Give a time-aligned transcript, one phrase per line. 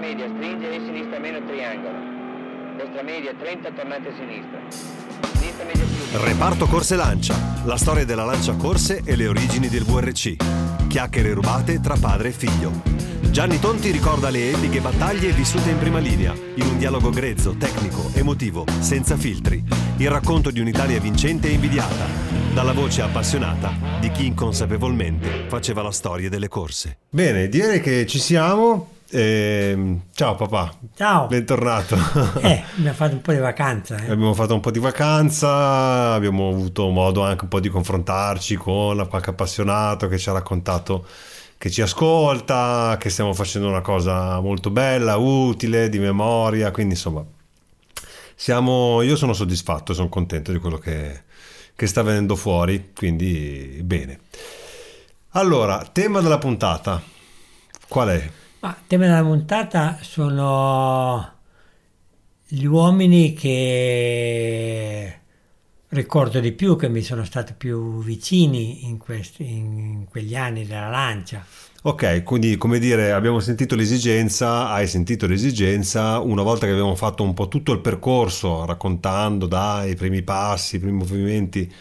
[0.00, 1.98] Media, stringe e sinistra meno triangolo.
[2.78, 4.58] Destra media, 30, tornate a sinistra.
[5.34, 6.18] Sinistra media più.
[6.24, 10.36] Reparto Corse Lancia, la storia della Lancia Corse e le origini del VRC.
[10.88, 12.80] Chiacchiere rubate tra padre e figlio.
[13.30, 18.10] Gianni Tonti ricorda le epiche battaglie vissute in prima linea, in un dialogo grezzo, tecnico,
[18.14, 19.62] emotivo, senza filtri.
[19.98, 22.06] Il racconto di un'Italia vincente e invidiata,
[22.54, 23.70] dalla voce appassionata
[24.00, 26.96] di chi inconsapevolmente faceva la storia delle corse.
[27.10, 28.98] Bene, direi che ci siamo.
[29.12, 30.72] Ehm, ciao papà.
[30.94, 31.26] Ciao.
[31.26, 31.96] Bentornato.
[32.40, 33.96] Eh, abbiamo fatto un po' di vacanza.
[33.96, 34.10] Eh.
[34.10, 39.06] Abbiamo fatto un po' di vacanza, abbiamo avuto modo anche un po' di confrontarci con
[39.08, 41.06] qualche appassionato che ci ha raccontato
[41.58, 47.22] che ci ascolta, che stiamo facendo una cosa molto bella, utile, di memoria, quindi insomma
[48.34, 51.24] siamo, io sono soddisfatto, sono contento di quello che,
[51.76, 54.20] che sta venendo fuori, quindi bene.
[55.32, 57.02] Allora, tema della puntata,
[57.86, 58.30] qual è?
[58.60, 61.32] Ma il tema della puntata sono
[62.46, 65.20] gli uomini che
[65.88, 70.88] ricordo di più, che mi sono stati più vicini in, questi, in quegli anni della
[70.90, 71.42] lancia.
[71.82, 77.22] Ok, quindi come dire, abbiamo sentito l'esigenza, hai sentito l'esigenza, una volta che abbiamo fatto
[77.22, 81.72] un po' tutto il percorso, raccontando dai primi passi, i primi movimenti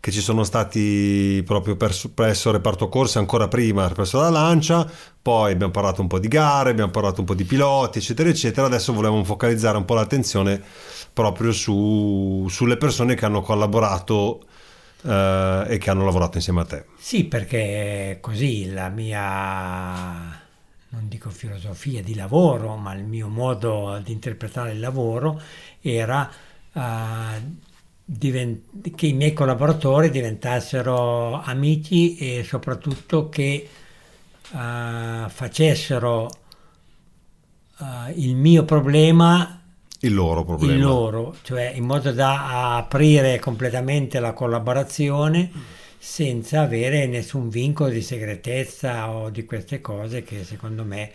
[0.00, 4.88] che ci sono stati proprio presso, presso reparto corse ancora prima presso la lancia,
[5.20, 8.66] poi abbiamo parlato un po' di gare, abbiamo parlato un po' di piloti, eccetera, eccetera.
[8.66, 10.62] Adesso volevamo focalizzare un po' l'attenzione
[11.12, 14.40] proprio su, sulle persone che hanno collaborato
[15.02, 16.84] eh, e che hanno lavorato insieme a te.
[16.96, 20.40] Sì, perché così la mia,
[20.90, 25.40] non dico filosofia di lavoro, ma il mio modo di interpretare il lavoro
[25.80, 26.30] era
[26.72, 27.66] eh,
[28.10, 33.68] divent- che i miei collaboratori diventassero amici e soprattutto che
[34.50, 36.30] eh, facessero
[37.80, 39.60] eh, il mio problema
[40.00, 40.72] Il loro problema.
[40.72, 45.50] il loro, cioè in modo da aprire completamente la collaborazione
[45.98, 51.12] senza avere nessun vincolo di segretezza o di queste cose che secondo me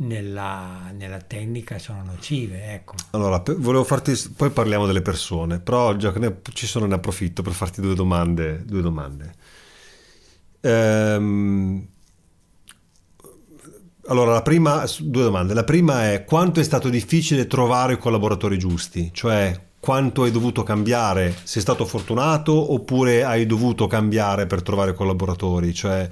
[0.00, 2.72] nella, nella tecnica sono nocive.
[2.74, 2.94] Ecco.
[3.10, 6.94] Allora, pe- volevo farti, poi parliamo delle persone, però già che ne- ci sono ne
[6.94, 8.64] approfitto per farti due domande.
[8.64, 9.34] Due domande.
[10.60, 11.86] Ehm,
[14.06, 15.54] allora, la prima, due domande.
[15.54, 20.62] La prima è quanto è stato difficile trovare i collaboratori giusti, cioè quanto hai dovuto
[20.62, 26.08] cambiare, sei stato fortunato oppure hai dovuto cambiare per trovare collaboratori, cioè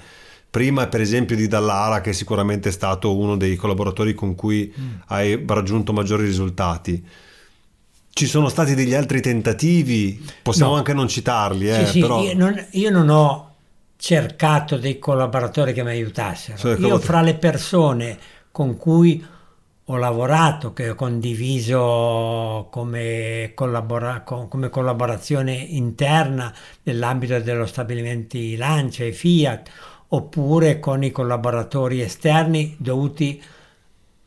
[0.56, 4.72] prima per esempio di Dallara che sicuramente è stato uno dei collaboratori con cui
[5.09, 7.06] hai raggiunto maggiori risultati.
[8.11, 10.77] Ci sono stati degli altri tentativi, possiamo No.
[10.78, 13.55] anche non citarli, eh, Sì, sì, però io, non, io non ho
[13.99, 16.56] cercato dei collaboratori che mi aiutassero.
[16.56, 18.19] Sì, io come- fra le persone
[18.50, 19.23] con cui
[19.88, 26.50] ho lavorato, che ho condiviso come, collabora- co- come collaborazione interna
[26.84, 29.69] nell'ambito dello stabilimenti Lancia e Fiat,
[30.09, 33.43] oppure con i collaboratori esterni dovuti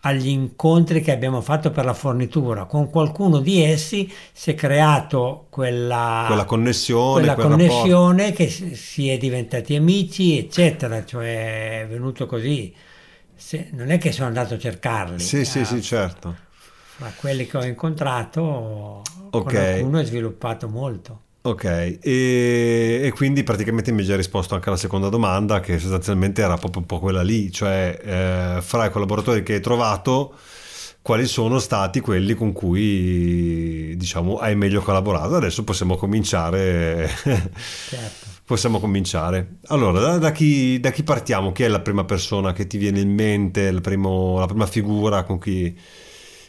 [0.04, 2.66] agli incontri che abbiamo fatto per la fornitura.
[2.66, 7.68] Con qualcuno di essi si è creato quella, quella connessione, quella quel rapporto.
[7.74, 12.74] connessione che si è diventati amici, eccetera, cioè è venuto così.
[13.36, 15.20] Se- non è che sono andato a cercarli.
[15.20, 16.36] Sì, sì, eh, sì, certo.
[16.96, 19.52] Fra quelli che ho incontrato, con Ok.
[19.52, 21.22] qualcuno è sviluppato molto.
[21.50, 26.44] Ok, e, e quindi praticamente mi hai già risposto anche alla seconda domanda, che sostanzialmente
[26.44, 28.00] era proprio un po' quella lì, cioè
[28.58, 30.36] eh, fra i collaboratori che hai trovato,
[31.02, 35.36] quali sono stati quelli con cui diciamo hai meglio collaborato.
[35.38, 37.10] Adesso possiamo cominciare.
[37.88, 38.28] Certo.
[38.46, 39.58] possiamo cominciare.
[39.68, 41.52] Allora, da, da chi, da chi partiamo?
[41.52, 45.40] Chi è la prima persona che ti viene in mente, primo- la prima figura con
[45.40, 45.76] cui,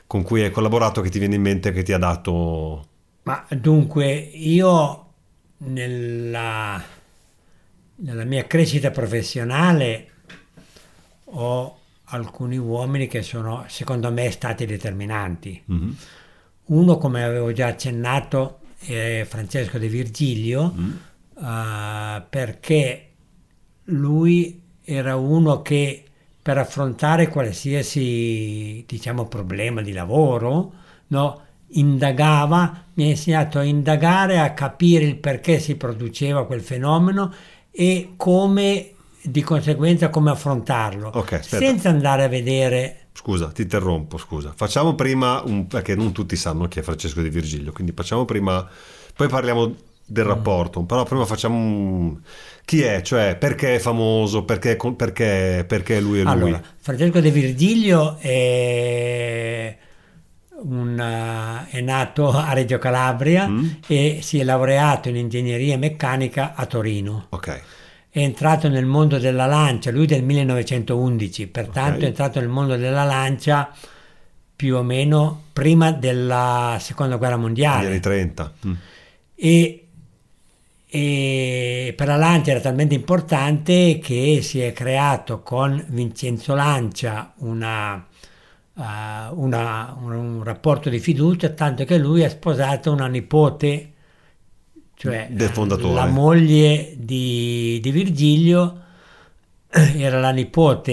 [0.07, 2.85] con cui hai collaborato che ti viene in mente che ti ha dato...
[3.23, 5.13] Ma dunque, io
[5.59, 6.83] nella,
[7.97, 10.09] nella mia crescita professionale
[11.25, 15.63] ho alcuni uomini che sono, secondo me, stati determinanti.
[15.67, 15.97] Mhm.
[16.67, 20.91] Uno, come avevo già accennato, è Francesco De Virgilio, Mm.
[21.45, 23.09] eh, perché
[23.85, 26.05] lui era uno che
[26.41, 30.73] per affrontare qualsiasi diciamo, problema di lavoro,
[31.09, 37.33] no, indagava, mi ha insegnato a indagare, a capire il perché si produceva quel fenomeno
[37.71, 41.65] e come di conseguenza come affrontarlo, Ok, aspetta.
[41.65, 44.53] senza andare a vedere Scusa, ti interrompo, scusa.
[44.55, 48.67] Facciamo prima, un, perché non tutti sanno chi è Francesco Di Virgilio, quindi facciamo prima,
[49.15, 49.75] poi parliamo
[50.07, 52.19] del rapporto, però prima facciamo un...
[52.65, 53.03] Chi è?
[53.03, 54.45] Cioè, perché è famoso?
[54.45, 56.33] Perché, perché, perché lui è lui?
[56.33, 59.77] Allora, Francesco De Virgilio è,
[60.63, 63.69] un, è nato a Reggio Calabria Mm.
[63.87, 67.27] e si è laureato in ingegneria meccanica a Torino.
[67.31, 67.63] Ok,
[68.11, 72.03] È entrato nel mondo della lancia, lui del 1911, pertanto Ok.
[72.03, 73.73] è entrato nel mondo della lancia
[74.57, 78.53] più o meno prima della seconda guerra negli mondiale anni 30.
[78.67, 78.73] Mm.
[79.37, 79.85] e,
[80.93, 87.95] e per la Lancia era talmente importante che si è creato con Vincenzo Lancia una,
[87.97, 88.10] eh,
[88.75, 93.93] una- un, rapporto di fiducia, tanto che lui ha sposato una nipote,
[94.95, 95.95] cioè Del eh, fondatore.
[95.95, 98.79] la moglie di, di Virgilio,
[99.71, 100.93] era la nipote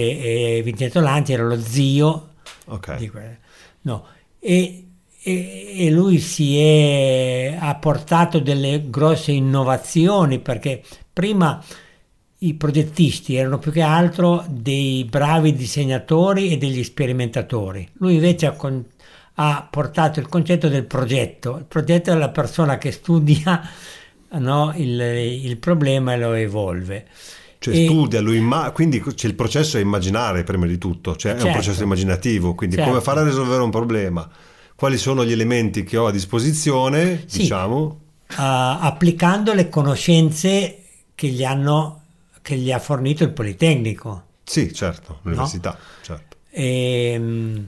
[0.57, 2.29] e Vincenzo Lancia era lo zio
[2.65, 3.39] Ok, di que-
[3.81, 4.05] no.
[4.39, 4.85] e,
[5.23, 11.63] e- e lui si è, ha portato delle grosse innovazioni perché prima
[12.39, 17.87] i progettisti erano più che altro dei bravi disegnatori e degli sperimentatori.
[17.93, 18.83] Lui invece ha, con-
[19.35, 21.57] ha portato il concetto del progetto.
[21.57, 23.61] Il progetto è la persona che studia
[24.37, 27.05] no, il, il problema e lo evolve.
[27.59, 31.31] cioè E- studia, lui imma- quindi c'è il processo è immaginare prima di tutto, cioè
[31.31, 31.57] è un Certo.
[31.57, 32.91] processo immaginativo, quindi Certo.
[32.91, 34.29] come fare a risolvere un problema?
[34.75, 37.39] Quali sono gli elementi che ho a disposizione, Sì.
[37.39, 38.01] diciamo?
[38.35, 40.83] ah, applicando le conoscenze
[41.15, 41.96] che gli, hanno,
[42.47, 44.23] che gli ha fornito il Politecnico.
[44.45, 46.37] Sì, certo, l'università, certo.
[46.51, 47.67] Ehm,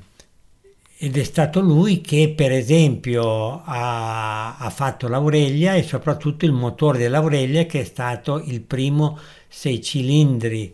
[0.98, 6.98] ed è stato lui che, per esempio, ha, ha fatto l'Aurelia e soprattutto il motore
[6.98, 10.74] dell'Aurelia, che è stato il primo sei cilindri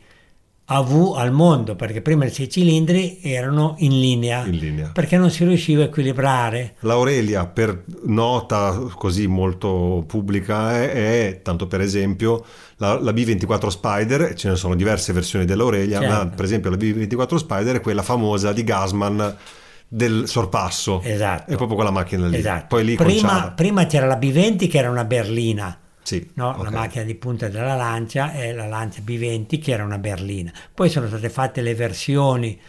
[0.67, 4.89] a V al mondo, perché prima i sei cilindri erano in linea, In linea.
[4.93, 6.75] perché non si riusciva a equilibrare.
[6.79, 12.43] L'Aurelia, per nota così molto pubblica, è, è, tanto per esempio,
[12.77, 16.13] la, la B24 Spider, ce ne sono diverse versioni dell'Aurelia, Certo.
[16.13, 19.36] ma per esempio la B24 Spider è quella famosa di Gasman
[19.88, 21.01] del sorpasso.
[21.04, 21.51] Esatto.
[21.51, 22.38] È proprio quella macchina lì.
[22.38, 22.66] Esatto.
[22.69, 26.50] Poi lì prima, prima c'era la B20 che era una berlina, Sì, no?
[26.50, 26.63] ok.
[26.63, 30.51] la macchina di punta della Lancia e la Lancia B20 che era una berlina.
[30.74, 32.60] Poi sono state fatte le versioni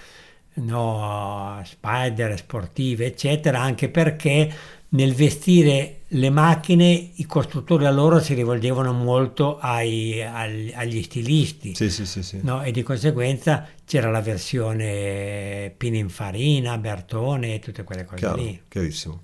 [0.58, 4.50] no, Spider, sportive, eccetera, anche perché
[4.90, 11.74] nel vestire le macchine i costruttori a loro si rivolgevano molto ai- agli, agli stilisti.
[11.74, 12.62] Sì, sì, sì, no?
[12.62, 18.60] E di conseguenza c'era la versione Pininfarina, Bertone e tutte quelle cose Chiaro, lì.
[18.68, 19.22] chiarissimo.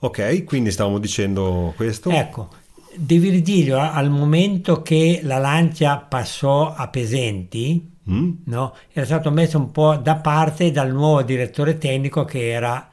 [0.00, 2.10] Ok, quindi stavamo dicendo questo.
[2.10, 2.48] Ecco,
[2.94, 8.30] De Virgilio al momento che la Lancia passò a Pesenti, Mm?
[8.46, 12.89] no, era stato messo un po' da parte dal nuovo direttore tecnico che era,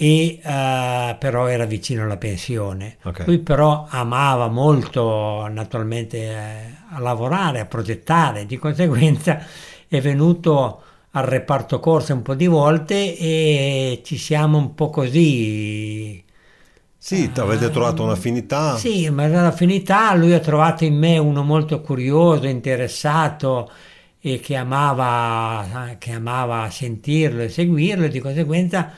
[0.00, 2.98] e eh, però era vicino alla pensione.
[3.02, 3.24] Ok.
[3.26, 9.40] Lui però amava molto naturalmente eh, a lavorare, a progettare, di conseguenza
[9.88, 16.22] è venuto al reparto corse un po' di volte e ci siamo un po' così.
[16.96, 18.76] Sì, avete trovato un'affinità?
[18.76, 23.70] Sì, ma l'affinità lui ha trovato in me uno molto curioso, interessato
[24.20, 28.92] e che amava, che amava sentirlo e seguirlo e di conseguenza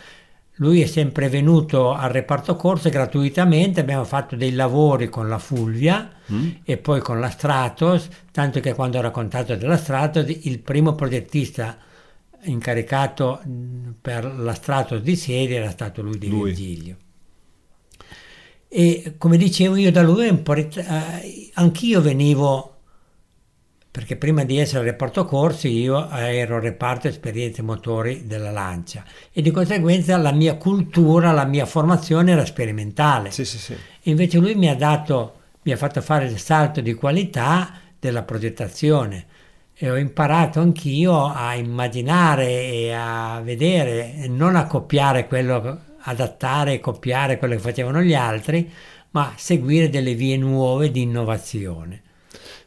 [0.61, 6.11] lui è sempre venuto al reparto corse gratuitamente, abbiamo fatto dei lavori con la Fulvia
[6.31, 6.49] mm.
[6.65, 11.79] e poi con la Stratos, tanto che quando ho raccontato della Stratos il primo progettista
[12.45, 13.43] incaricato
[14.01, 16.53] per la Stratos di serie era stato lui di lui.
[16.53, 16.97] Virgilio.
[18.69, 22.77] E come dicevo io da lui, eh, anch'io venivo
[23.91, 29.51] perché prima di essere reparto corsi io ero reparto esperienze motori della Lancia e di
[29.51, 33.33] conseguenza la mia cultura, la mia formazione era sperimentale.
[33.33, 33.77] Sì, sì, sì.
[34.03, 39.27] Invece lui mi ha dato, mi ha fatto fare il salto di qualità della progettazione
[39.83, 46.81] e ho imparato anch'io a immaginare e a vedere, non a copiare quello, adattare e
[46.81, 48.71] copiare quello che facevano gli altri,
[49.13, 52.03] ma seguire delle vie nuove di innovazione.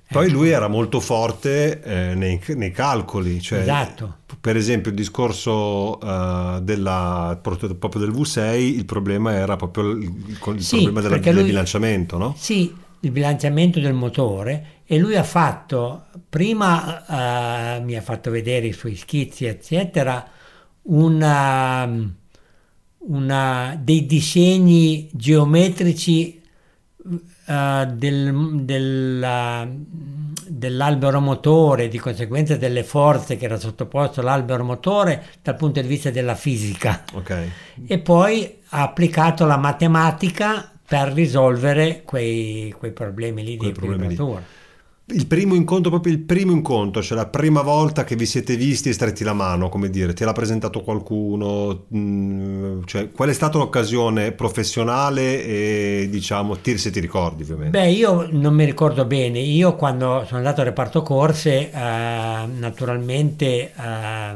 [0.10, 4.18] Poi lui era molto forte eh, nei, nei, calcoli, cioè, esatto.
[4.42, 10.62] per esempio il discorso uh, della, proprio del V6, il problema era proprio il, il
[10.64, 12.34] sì, problema della, del lui, bilanciamento, no?
[12.36, 18.68] Sì, il bilanciamento del motore e lui ha fatto, prima uh, mi ha fatto vedere
[18.68, 20.28] i suoi schizzi, eccetera,
[20.84, 21.90] una,
[22.98, 26.42] una, dei disegni geometrici
[26.98, 29.86] uh, del, del,
[30.48, 36.10] dell'albero motore, di conseguenza delle forze che era sottoposto all'albero motore dal punto di vista
[36.10, 37.06] della fisica.
[37.14, 37.50] Okay.
[37.88, 44.62] E poi ha applicato la matematica per risolvere quei, quei problemi lì quei di equilibratura.
[45.08, 48.88] Il primo incontro, proprio il primo incontro, cioè la prima volta che vi siete visti
[48.88, 51.88] e stretti la mano, come dire, te l'ha presentato qualcuno?
[51.94, 57.78] Mm, cioè, qual è stata l'occasione professionale e diciamo, ti, se ti ricordi ovviamente?
[57.78, 63.74] Beh, io non mi ricordo bene, io quando sono andato al reparto corse, eh, naturalmente
[63.76, 64.36] eh,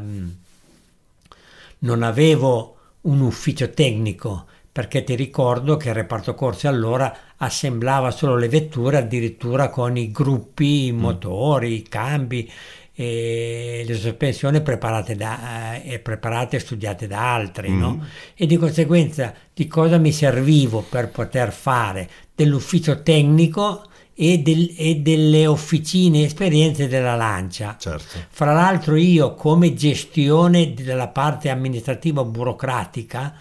[1.80, 4.46] non avevo un ufficio tecnico,
[4.78, 10.12] perché ti ricordo che il reparto corse allora assemblava solo le vetture addirittura con i
[10.12, 11.00] gruppi, i mm.
[11.00, 12.48] motori, i cambi
[12.94, 17.80] e le sospensioni preparate, da, eh, preparate e studiate da altri, mm.
[17.80, 18.06] no?
[18.36, 24.98] E di conseguenza di cosa mi servivo per poter fare dell'ufficio tecnico e, del, e,
[24.98, 27.78] delle officine esperienze della Lancia.
[27.80, 28.20] Certo.
[28.30, 33.34] Fra l'altro io come gestione della parte amministrativa burocratica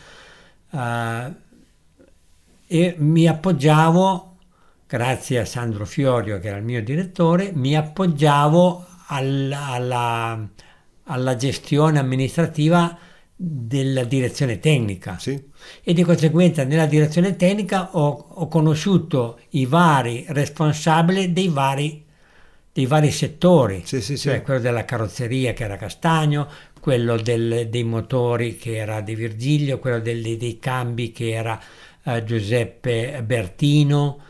[0.76, 1.34] uh,
[2.66, 4.36] e mi appoggiavo,
[4.86, 10.48] grazie a Sandro Fiorio che era il mio direttore, mi appoggiavo al, alla,
[11.04, 12.98] alla, gestione amministrativa
[13.34, 15.18] della direzione tecnica.
[15.18, 15.40] Sì.
[15.82, 22.04] e di conseguenza nella direzione tecnica ho, ho conosciuto i vari responsabili dei vari
[22.76, 26.46] dei vari settori, sì, sì, cioè quello della carrozzeria che era Castagno,
[26.86, 31.60] quello del, dei motori che era Di Virgilio, quello dei, dei cambi che era
[32.04, 34.20] uh, Giuseppe Bertino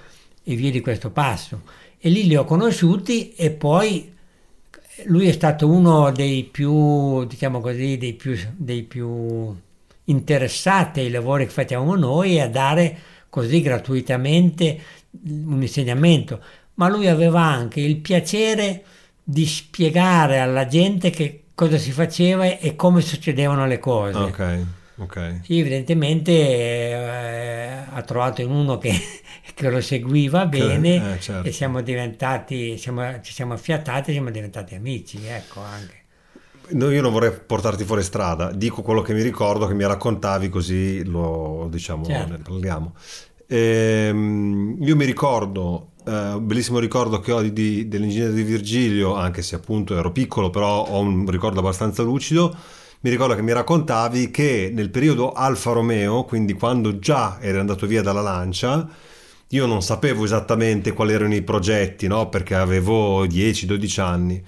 [0.42, 1.64] e via di questo passo.
[1.98, 4.10] E lì li ho conosciuti e poi
[5.04, 9.54] lui è stato uno dei più, diciamo così, dei più, dei più
[10.04, 12.98] interessati ai lavori che facciamo noi e a dare
[13.28, 14.80] così gratuitamente
[15.28, 16.42] un insegnamento.
[16.76, 18.82] Ma lui aveva anche il piacere
[19.22, 24.18] di spiegare alla gente che cosa si faceva e come succedevano le cose.
[24.18, 25.40] Ok, ok.
[25.42, 28.92] Sì, evidentemente eh, ha trovato in uno che,
[29.54, 31.48] che lo seguiva bene eh, certo.
[31.48, 36.04] e siamo diventati, siamo, ci siamo affiatati e siamo diventati amici, ecco anche.
[36.68, 40.50] No, io non vorrei portarti fuori strada, dico quello che mi ricordo, che mi raccontavi
[40.50, 42.32] così lo diciamo, certo.
[42.32, 42.94] ne parliamo.
[43.46, 49.16] Ehm, io mi ricordo Uh, un bellissimo ricordo che ho di, di, dell'ingegnere di Virgilio,
[49.16, 52.54] anche se appunto ero piccolo, però ho un ricordo abbastanza lucido.
[53.00, 57.86] Mi ricordo che mi raccontavi che nel periodo Alfa Romeo, quindi quando già eri andato
[57.86, 58.88] via dalla Lancia,
[59.48, 62.28] io non sapevo esattamente quali erano i progetti, no?
[62.28, 64.44] perché avevo 10-12 anni,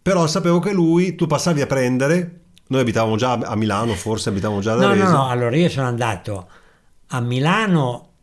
[0.00, 4.60] però sapevo che lui, tu passavi a prendere, noi abitavamo già a Milano, forse abitavamo
[4.60, 6.48] già da No, no, no, allora io sono andato
[7.08, 8.13] a Milano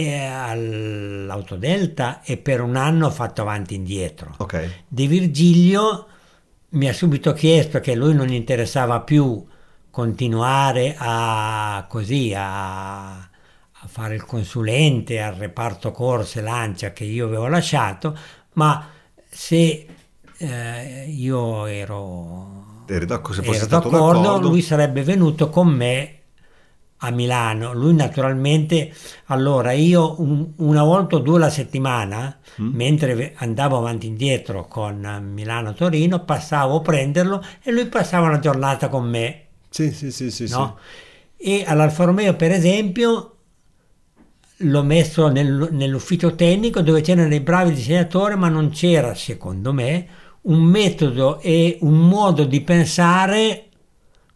[0.00, 4.34] all'Autodelta e per un anno ho fatto avanti e indietro.
[4.38, 4.70] Okay.
[4.88, 6.06] Di Virgilio
[6.70, 9.44] mi ha subito chiesto che lui non gli interessava più
[9.90, 17.48] continuare a così a, a fare il consulente al reparto corse lancia che io avevo
[17.48, 18.16] lasciato,
[18.54, 18.88] ma
[19.28, 19.86] se
[20.38, 22.84] eh, io ero
[23.66, 26.21] ero d'accordo, lui sarebbe venuto con me
[27.04, 27.72] a Milano.
[27.72, 28.92] Lui naturalmente,
[29.26, 32.74] allora io un- una volta o due alla settimana, Mm.
[32.74, 38.88] mentre andavo avanti e indietro con Milano-Torino, passavo a prenderlo e lui passava una giornata
[38.88, 39.40] con me.
[39.70, 40.76] Sì, sì, sì, sì, no?
[41.36, 43.28] E all'Alfa Romeo, per esempio,
[44.64, 50.06] l'ho messo nel- nell'ufficio tecnico dove c'erano dei bravi disegnatori, ma non c'era, secondo me,
[50.42, 53.64] un metodo e un modo di pensare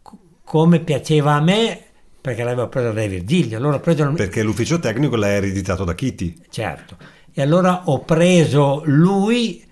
[0.01, 1.81] co- come piaceva a me,
[2.27, 3.57] perché l'avevo preso da Virgilio.
[3.57, 4.11] Allora ho preso.
[4.11, 6.35] Perché l'ufficio tecnico l'hai ereditato da Kitty.
[6.49, 6.97] certo.
[7.31, 9.63] E allora ho preso lui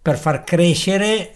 [0.00, 1.34] per far crescere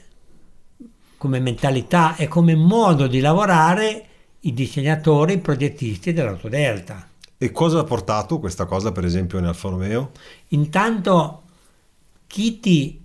[1.17, 4.07] come mentalità e come modo di lavorare
[4.41, 7.09] i disegnatori, i progettisti dell'Autodelta.
[7.37, 10.13] E cosa ha portato questa cosa, per esempio, in Alfa Romeo?
[10.49, 11.43] Intanto
[12.29, 13.01] Kitty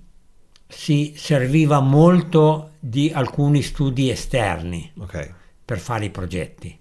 [0.68, 5.34] si serviva molto di alcuni studi esterni Ok.
[5.66, 6.78] per fare i progetti,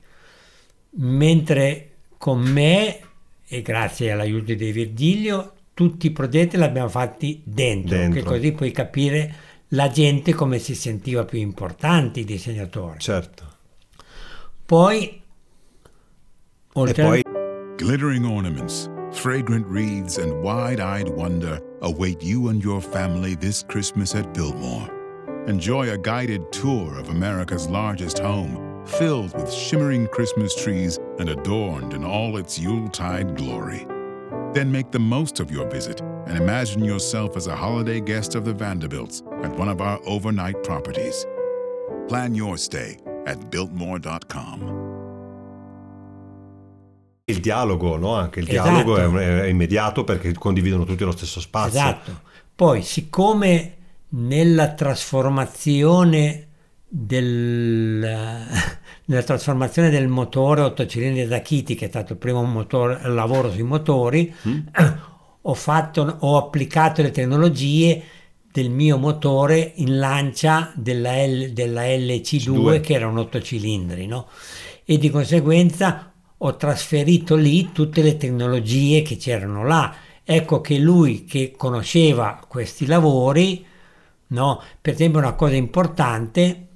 [0.97, 3.01] mentre con me
[3.47, 8.21] e grazie all'aiuto di Virgilio tutti i progetti li abbiamo fatti dentro, Dentro.
[8.21, 9.35] che così puoi capire
[9.69, 12.99] la gente come si sentiva più importanti i disegnatori.
[13.01, 13.45] Certo.
[14.65, 15.21] Poi, E
[16.75, 17.23] oltre poi
[17.77, 24.15] Glittering ornaments, fragrant wreaths, and wide eyed wonder await you and your family this Christmas
[24.15, 24.89] at Biltmore.
[25.49, 31.93] Enjoy a guided tour of America's largest home, filled with shimmering Christmas trees and adorned
[31.95, 33.87] in all its Yuletide glory.
[34.53, 38.45] Then make the most of your visit and imagine yourself as a holiday guest of
[38.45, 41.27] the Vanderbilts at one of our overnight properties.
[42.09, 44.83] Plan your stay at Biltmore.com.
[47.27, 48.15] il dialogo, no?
[48.15, 48.69] Anche il Esatto.
[48.69, 51.79] dialogo è, è immediato perché condividono tutti lo stesso spazio.
[51.79, 52.21] Esatto.
[52.55, 53.77] Poi, siccome
[54.11, 56.44] nella trasformazione
[56.97, 57.99] del,
[59.07, 63.51] nella trasformazione del motore 8 cilindri da Kitty, che è stato il primo motore- lavoro
[63.51, 64.33] sui motori,
[65.43, 68.03] ho, fatto, ho applicato le tecnologie
[68.53, 72.81] del mio motore in lancia della, L- della LC2 C2.
[72.81, 74.29] che era un 8 cilindri, no?
[74.85, 79.93] E di conseguenza ho trasferito lì tutte le tecnologie che c'erano là.
[80.23, 83.67] Ecco che lui che conosceva questi lavori,
[84.29, 84.63] no?
[84.81, 86.69] per esempio una cosa importante,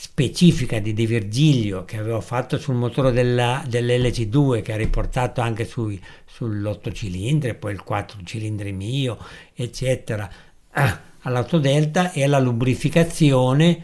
[0.00, 5.64] specifica di De Virgilio che avevo fatto sul motore della- dell'LC2 che ha riportato anche
[5.64, 6.00] sui,
[6.38, 9.18] sull'8 cilindri, poi il 4 cilindri mio,
[9.54, 10.30] eccetera,
[10.70, 13.82] ah, all'autodelta è la lubrificazione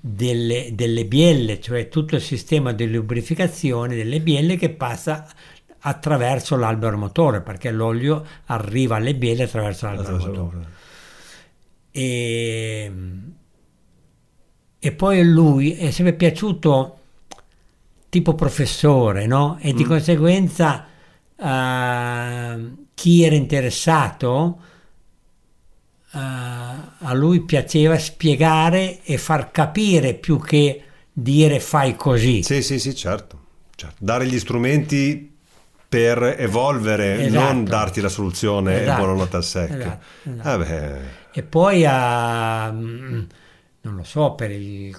[0.00, 5.28] delle, delle bielle, cioè tutto il sistema di lubrificazione delle bielle che passa
[5.78, 10.74] attraverso l'albero motore, perché l'olio arriva alle bielle attraverso l'albero motore.
[11.92, 12.92] E,
[14.86, 16.98] e poi lui è sempre piaciuto
[18.08, 19.58] tipo professore, no?
[19.60, 20.86] E di conseguenza
[21.36, 24.60] eh, chi era interessato
[26.12, 32.44] eh, a lui piaceva spiegare e far capire più che dire fai così.
[32.44, 33.40] Sì, sì, sì, certo.
[33.74, 33.96] certo.
[33.98, 35.34] Dare gli strumenti
[35.88, 37.52] per evolvere, Esatto.
[37.52, 39.74] non darti la soluzione Esatto, e buonanotte al secco.
[39.74, 40.58] esatto, esatto.
[40.58, 40.98] Beh,
[41.32, 43.22] E poi ha, mm,
[43.86, 44.96] non lo so, per il,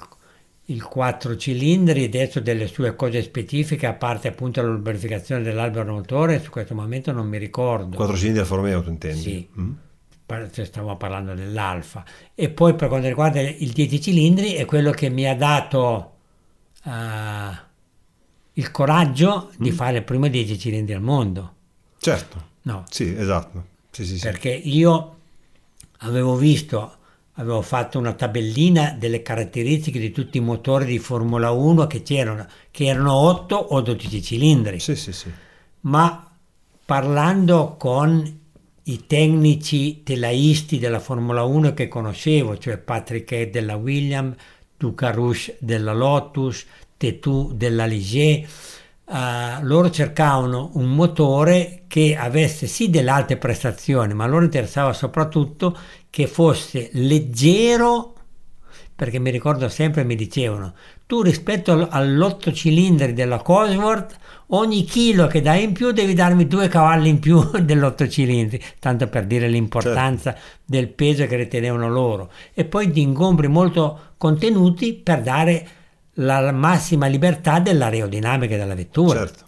[0.66, 6.42] il 4 cilindri, adesso delle sue cose specifiche, a parte appunto la lubrificazione dell'albero motore,
[6.42, 7.96] su questo momento non mi ricordo.
[7.96, 9.22] 4 cilindri Alfa Romeo, tu intendi?
[9.22, 9.48] Sì.
[9.60, 9.72] Mm?
[10.64, 12.04] Stiamo parlando dell'Alfa.
[12.36, 16.16] E poi per quanto riguarda il 10 cilindri è quello che mi ha dato
[16.84, 17.66] eh,
[18.54, 21.54] il coraggio di fare il primo 10 cilindri al mondo.
[21.98, 23.76] Certo, No, sì, esatto.
[23.92, 24.24] Sì, sì, sì.
[24.24, 25.16] perché io
[26.00, 26.98] avevo visto,
[27.38, 32.46] avevo fatto una tabellina delle caratteristiche di tutti i motori di Formula 1 che c'erano,
[32.72, 35.32] che erano 8 o 12 cilindri, Sì, sì, sì.
[35.82, 36.30] ma
[36.86, 38.40] parlando con
[38.84, 44.36] i tecnici telaisti della Formula 1 che conoscevo, cioè Patrick Head della Williams,
[44.78, 48.48] Rush della Lotus, Tetu della Ligier,
[49.10, 55.78] eh, loro cercavano un motore che avesse sì delle alte prestazioni, ma loro interessava soprattutto
[56.10, 58.14] che fosse leggero,
[58.94, 60.74] perché mi ricordo sempre mi dicevano,
[61.06, 64.18] tu rispetto al- all'otto cilindri della Cosworth,
[64.48, 69.08] ogni chilo che dai in più devi darmi due cavalli in più dell'otto cilindri, tanto
[69.08, 72.30] per dire l'importanza del peso che ritenevano loro.
[72.54, 75.68] E poi di ingombri molto contenuti per dare
[76.20, 79.46] la massima libertà dell'aerodinamica della vettura Certo.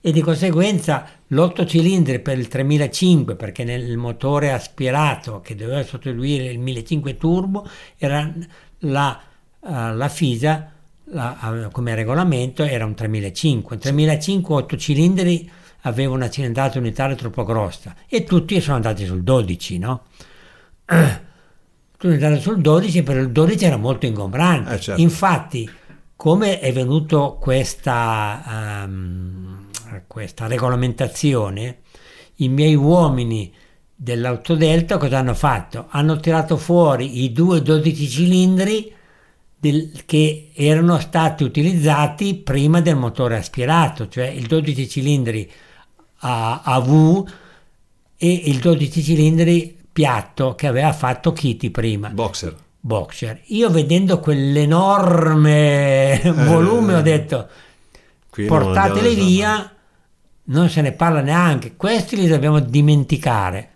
[0.00, 6.44] e di conseguenza l'8 cilindri per il 3005 perché nel motore aspirato che doveva sostituire
[6.46, 8.32] il 1500 turbo era
[8.80, 9.20] la
[9.64, 10.70] eh, la FISA
[11.06, 13.76] la- come regolamento era un 3005.
[13.76, 15.50] Un 3005 8 cilindri
[15.82, 20.02] aveva una cilindrata unitaria troppo grossa e tutti sono andati sul 12, no?
[22.02, 24.74] Tutti andati sul 12 però il 12 era molto ingombrante.
[24.74, 25.00] Eh, certo.
[25.00, 25.70] Infatti,
[26.22, 29.70] come è venuto questa, ehm,
[30.06, 31.78] questa regolamentazione,
[32.36, 33.52] i miei uomini
[33.92, 35.86] dell'autodelta cosa hanno fatto?
[35.88, 38.94] Hanno tirato fuori i due 12 cilindri
[39.58, 45.50] del- che erano stati utilizzati prima del motore aspirato, cioè il 12 cilindri
[46.18, 47.28] a, a V
[48.16, 52.10] e il 12 cilindri piatto che aveva fatto Kitty prima.
[52.10, 52.70] Boxer.
[52.84, 53.42] Boxer.
[53.46, 57.48] Io vedendo quell'enorme volume ho detto
[58.28, 59.76] portateli andiamo via,
[60.44, 63.70] non se ne parla neanche, questi li dobbiamo dimenticare.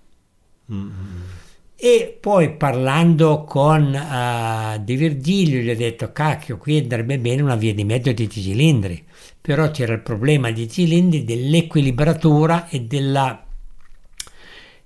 [1.77, 7.55] E poi parlando con eh, Di Virgilio gli ho detto cacchio qui andrebbe bene una
[7.55, 9.05] via di mezzo di 10 cilindri,
[9.41, 13.45] però c'era il problema di cilindri dell'equilibratura e della,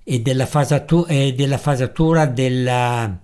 [0.04, 3.18] e della, fasatu- e della fasatura della,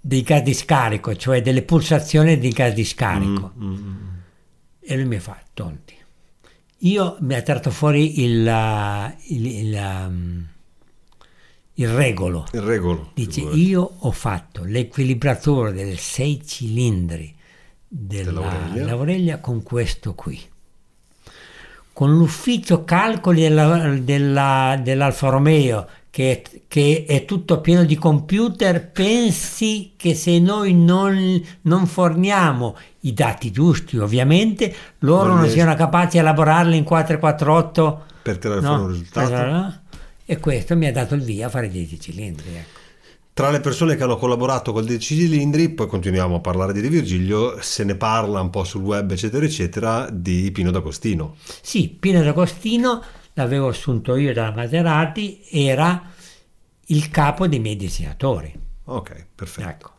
[0.00, 3.52] dei gas di scarico, cioè delle pulsazioni di gas di scarico.
[4.80, 5.94] E lui mi fa, tolti.
[6.84, 10.46] Io mi ha tirato fuori il, il, il, um,
[11.74, 12.46] il regolo.
[12.52, 13.10] Il regolo.
[13.14, 17.34] Dice, io ho fatto l'equilibratore del 6 cilindri
[17.86, 18.40] della.
[18.74, 20.40] L'Aurelia con questo qui.
[21.92, 29.92] Con l'ufficio calcoli della- della- dell'Alfa Romeo, che, che è tutto pieno di computer, pensi
[29.96, 36.18] che se noi non, non forniamo i dati giusti, ovviamente, loro Non non, siano capaci
[36.18, 39.30] a elaborarli in 448 Per tirare No, fuori un risultato.
[39.30, 39.80] per-
[40.26, 42.48] E questo mi ha dato il via a fare 10 cilindri.
[42.54, 42.78] Ecco.
[43.32, 46.88] Tra le persone che hanno collaborato col 10 cilindri, poi continuiamo a parlare di De
[46.88, 51.36] Virgilio, se ne parla un po' sul web, eccetera, eccetera, di Pino D'Agostino.
[51.62, 53.02] Sì, Pino D'Agostino
[53.34, 56.02] l'avevo assunto io dalla Maserati, era
[56.86, 58.52] il capo dei miei disegnatori.
[58.84, 59.68] Ok, perfetto.
[59.68, 59.92] Ecco.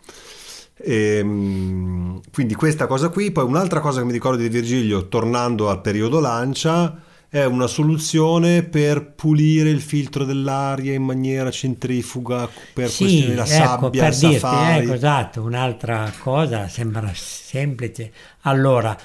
[0.83, 5.81] Ehm, quindi questa cosa qui, poi un'altra cosa che mi ricordo di Virgilio, tornando al
[5.81, 13.03] periodo lancia, è una soluzione per pulire il filtro dell'aria in maniera centrifuga per Sì,
[13.03, 18.11] questioni della ecco, sabbia, per dirti, ecco, esatto, un'altra cosa sembra semplice.
[18.41, 18.97] Allora,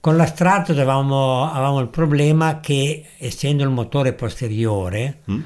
[0.00, 5.40] con l'astrato avevamo, avevamo il problema che essendo il motore posteriore Mm.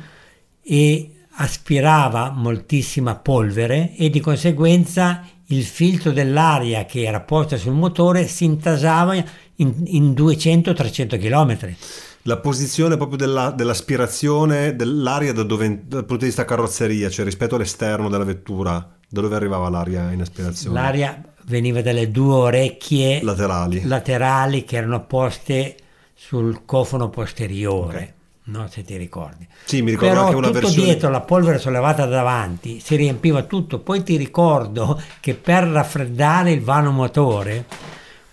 [0.62, 8.26] e aspirava moltissima polvere e di conseguenza il filtro dell'aria che era posta sul motore
[8.28, 11.74] si intasava in, in 200-300 km.
[12.22, 17.56] La posizione proprio della- dell'aspirazione dell'aria da dove, dal punto di vista carrozzeria, cioè rispetto
[17.56, 18.74] all'esterno della vettura,
[19.08, 20.80] da dove arrivava l'aria in aspirazione?
[20.80, 23.84] L'aria veniva dalle due orecchie Laterali.
[23.84, 25.76] laterali che erano poste
[26.14, 29.46] sul cofono posteriore, no, se ti ricordi.
[29.64, 30.84] Sì, mi ricordo Però anche una tutto versione...
[30.84, 33.78] dietro, la polvere sollevata da davanti, si riempiva tutto.
[33.80, 37.66] Poi ti ricordo che per raffreddare il vano motore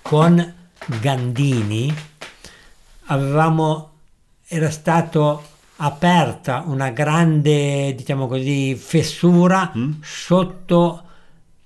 [0.02, 0.54] con
[0.86, 1.94] Gandini
[3.06, 3.92] avevamo,
[4.48, 5.44] era stato
[5.78, 9.72] aperta una grande, diciamo così, fessura
[10.02, 11.04] sotto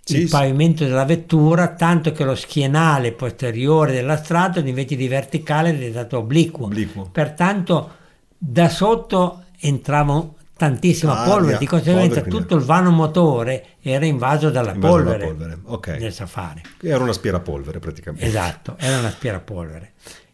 [0.08, 0.30] Sì, il sì.
[0.30, 6.20] pavimento della vettura, tanto che lo schienale posteriore della strada invece di verticale è diventato
[6.20, 6.66] obliquo.
[6.66, 7.10] Obliquo.
[7.12, 7.92] Pertanto
[8.38, 10.24] da sotto entrava
[10.56, 15.10] tantissima Aria, polvere, di conseguenza polvere, tutto il vano motore era invaso dalla Invaso dalla
[15.18, 15.88] polvere, polvere, ok.
[16.00, 16.62] nel safari.
[16.82, 18.28] Era un aspirapolvere praticamente.
[18.28, 19.94] Esatto, era un aspirapolvere.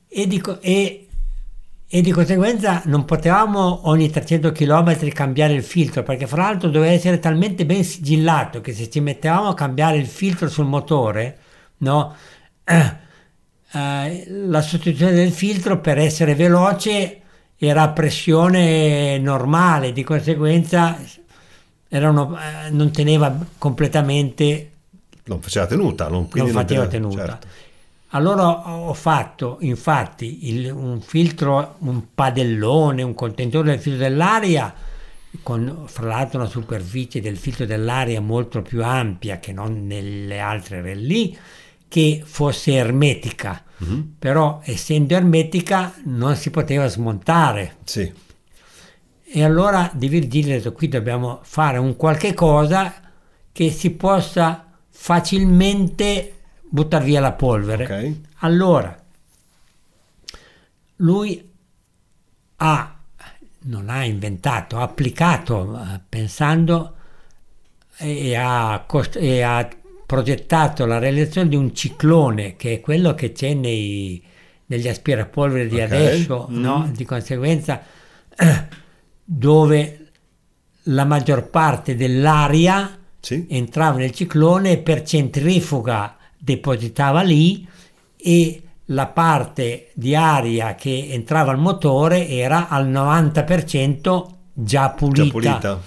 [0.09, 1.07] E di, co- e-
[1.93, 6.93] e di conseguenza non potevamo ogni 300 km cambiare il filtro, perché fra l'altro doveva
[6.93, 11.37] essere talmente ben sigillato che se ci mettevamo a cambiare il filtro sul motore,
[11.79, 12.15] no,
[12.63, 12.95] eh,
[13.77, 17.19] eh, la sostituzione del filtro per essere veloce
[17.57, 20.97] era a pressione normale, di conseguenza
[21.89, 24.71] era uno- eh, non teneva completamente
[25.25, 27.25] Non faceva tenuta, non, non faceva tenuta.
[27.25, 27.47] certo.
[28.13, 34.73] Allora ho fatto infatti il- un filtro, un padellone, un contenitore del filtro dell'aria
[35.43, 40.81] con fra l'altro una superficie del filtro dell'aria molto più ampia che non nelle altre
[40.81, 41.37] relì
[41.87, 43.63] che fosse ermetica.
[43.77, 44.15] Mhm.
[44.19, 47.77] Però essendo ermetica non si poteva smontare.
[47.85, 48.11] Sì,
[49.33, 52.93] E allora Di Virgilio ha detto qui dobbiamo fare un qualche cosa
[53.53, 56.40] che si possa facilmente
[56.71, 57.83] buttare via la polvere.
[57.83, 58.15] ok.
[58.39, 58.97] Allora,
[60.97, 61.49] lui
[62.57, 62.95] ha,
[63.63, 66.95] non ha inventato, ha applicato eh, pensando
[67.97, 69.67] e ha, cost- e ha
[70.05, 74.23] progettato la realizzazione di un ciclone, che è quello che c'è nei,
[74.67, 75.81] negli aspirapolvere di Ok.
[75.81, 76.59] adesso, Mm.
[76.61, 76.89] no?
[76.93, 77.81] di conseguenza
[79.23, 79.97] dove
[80.85, 83.45] la maggior parte dell'aria Sì.
[83.49, 87.67] entrava nel ciclone e per centrifuga depositava lì
[88.17, 95.23] e la parte di aria che entrava al motore era al 90% già pulita.
[95.23, 95.81] Già pulita.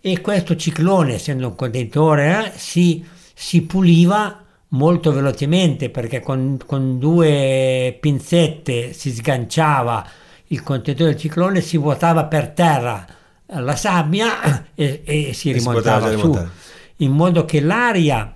[0.00, 6.98] E questo ciclone, essendo un contenitore, eh, si, si puliva molto velocemente perché con, con
[6.98, 10.04] due pinzette si sganciava
[10.48, 13.06] il contenitore del ciclone, si vuotava per terra
[13.46, 16.48] la sabbia e, e si E si rimontava già su,
[16.96, 18.34] in modo che l'aria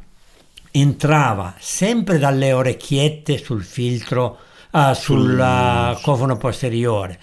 [0.81, 4.39] entrava sempre dalle orecchiette sul filtro,
[4.73, 7.19] ah, sul, ah, cofano posteriore.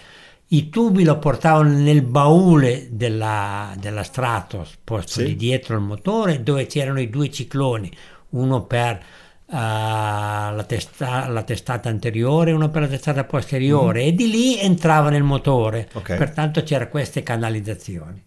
[0.48, 5.26] I tubi lo portavano nel baule della, della Stratos, posto Sì.
[5.26, 7.92] lì dietro il motore, dove c'erano i due cicloni,
[8.30, 9.04] uno per
[9.50, 14.60] ah, la, testa- la testata anteriore e uno per la testata posteriore, e di lì
[14.60, 15.90] entrava nel motore.
[15.94, 15.98] Mm.
[15.98, 16.16] Ok.
[16.16, 18.24] Pertanto c'erano queste canalizzazioni.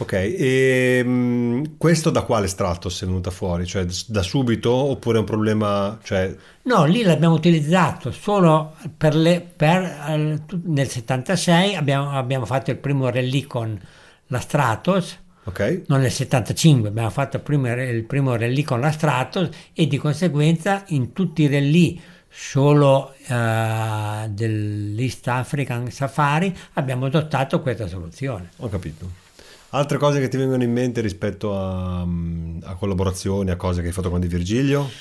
[0.00, 3.66] Ok, e mh, questo da quale Stratos è venuta fuori?
[3.66, 5.98] Cioè da subito oppure è un problema...
[6.02, 12.76] Cioè, No, lì l'abbiamo utilizzato solo per le, per, nel 76 abbiamo, abbiamo fatto il
[12.76, 13.78] primo rally con
[14.26, 15.82] la Stratos, ok?
[15.86, 19.96] non nel 75 abbiamo fatto il primo, il primo rally con la Stratos e di
[19.96, 28.50] conseguenza in tutti i rally solo eh, dell'East African Safari abbiamo adottato questa soluzione.
[28.58, 29.26] Ho capito.
[29.70, 33.88] Altre cose che ti vengono in mente rispetto a, mh, a collaborazioni, a cose che
[33.88, 34.96] hai fatto con Di Virgilio?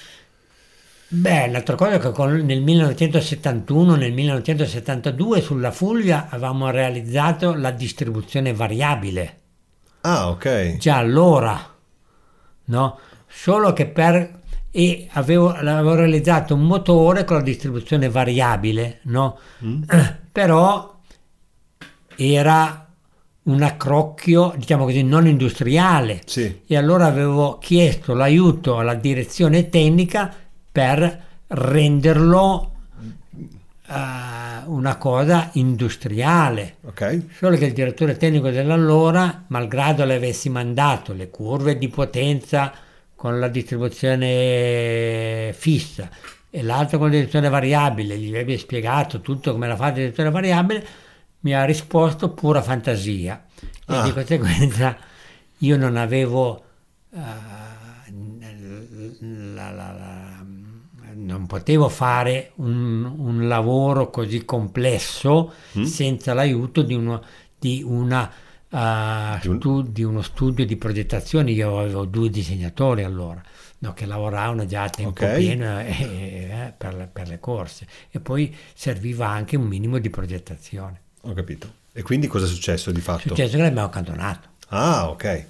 [1.10, 7.72] Beh, l'altra cosa è che con- nel 1971, nel 1972 sulla Fulvia avevamo realizzato la
[7.72, 9.40] distribuzione variabile.
[10.02, 10.78] Ah, ok.
[10.78, 11.76] già allora,
[12.66, 13.00] no?
[13.28, 19.40] Solo che per e avevo, avevo realizzato un motore con la distribuzione variabile, no?
[20.32, 21.00] Però
[22.16, 22.87] era
[23.48, 26.22] un accrocchio, diciamo così, non industriale.
[26.26, 26.62] Sì.
[26.66, 30.34] E allora avevo chiesto l'aiuto alla direzione tecnica
[30.72, 32.72] per renderlo
[33.88, 33.94] eh,
[34.66, 36.76] una cosa industriale.
[36.86, 37.24] Ok.
[37.38, 42.74] Solo che il direttore tecnico dell'allora, malgrado le avessi mandato le curve di potenza
[43.16, 46.10] con la distribuzione fissa
[46.50, 50.32] e l'altro con la distribuzione variabile, gli avevi spiegato tutto come la fa la distribuzione
[50.32, 50.86] variabile,
[51.48, 53.46] mi ha risposto pura fantasia.
[53.56, 54.04] E Ah.
[54.04, 54.98] di conseguenza
[55.60, 56.62] io non avevo
[57.14, 57.20] eh,
[59.54, 60.46] la- la- la-
[61.14, 67.24] non potevo fare un, un lavoro così complesso senza l'aiuto di, uno,
[67.58, 68.30] di, una,
[68.70, 71.52] eh, Di un- stu- di uno studio di progettazione.
[71.52, 73.42] Io avevo due disegnatori allora
[73.80, 75.36] no, che lavoravano già a tempo Ok.
[75.38, 81.02] pieno eh, eh, per, per le corse e poi serviva anche un minimo di progettazione.
[81.22, 81.72] Ho capito.
[81.94, 83.30] E quindi cosa è successo di È fatto?
[83.30, 84.48] successo che l'abbiamo accantonato.
[84.70, 85.46] Ah, ok.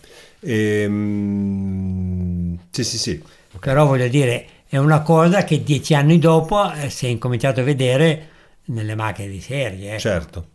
[1.18, 3.22] Ehm, sì, sì, sì.
[3.60, 7.64] Però voglio dire, è una cosa che dieci anni dopo eh, si è incominciato a
[7.64, 8.28] vedere
[8.66, 9.92] nelle macchine di serie.
[9.92, 10.00] ecco.
[10.00, 10.48] Certo.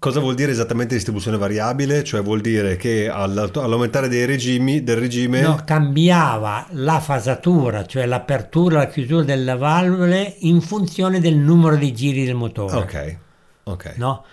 [0.00, 2.02] Cosa vuol dire esattamente distribuzione variabile?
[2.02, 5.42] Cioè vuol dire che all'aumentare dei regimi, del regime...
[5.42, 11.76] No, cambiava la fasatura, cioè l'apertura e la chiusura delle valvole in funzione del numero
[11.76, 12.76] di giri del motore.
[12.76, 13.16] Ok,
[13.66, 13.94] ok.
[13.96, 14.24] no?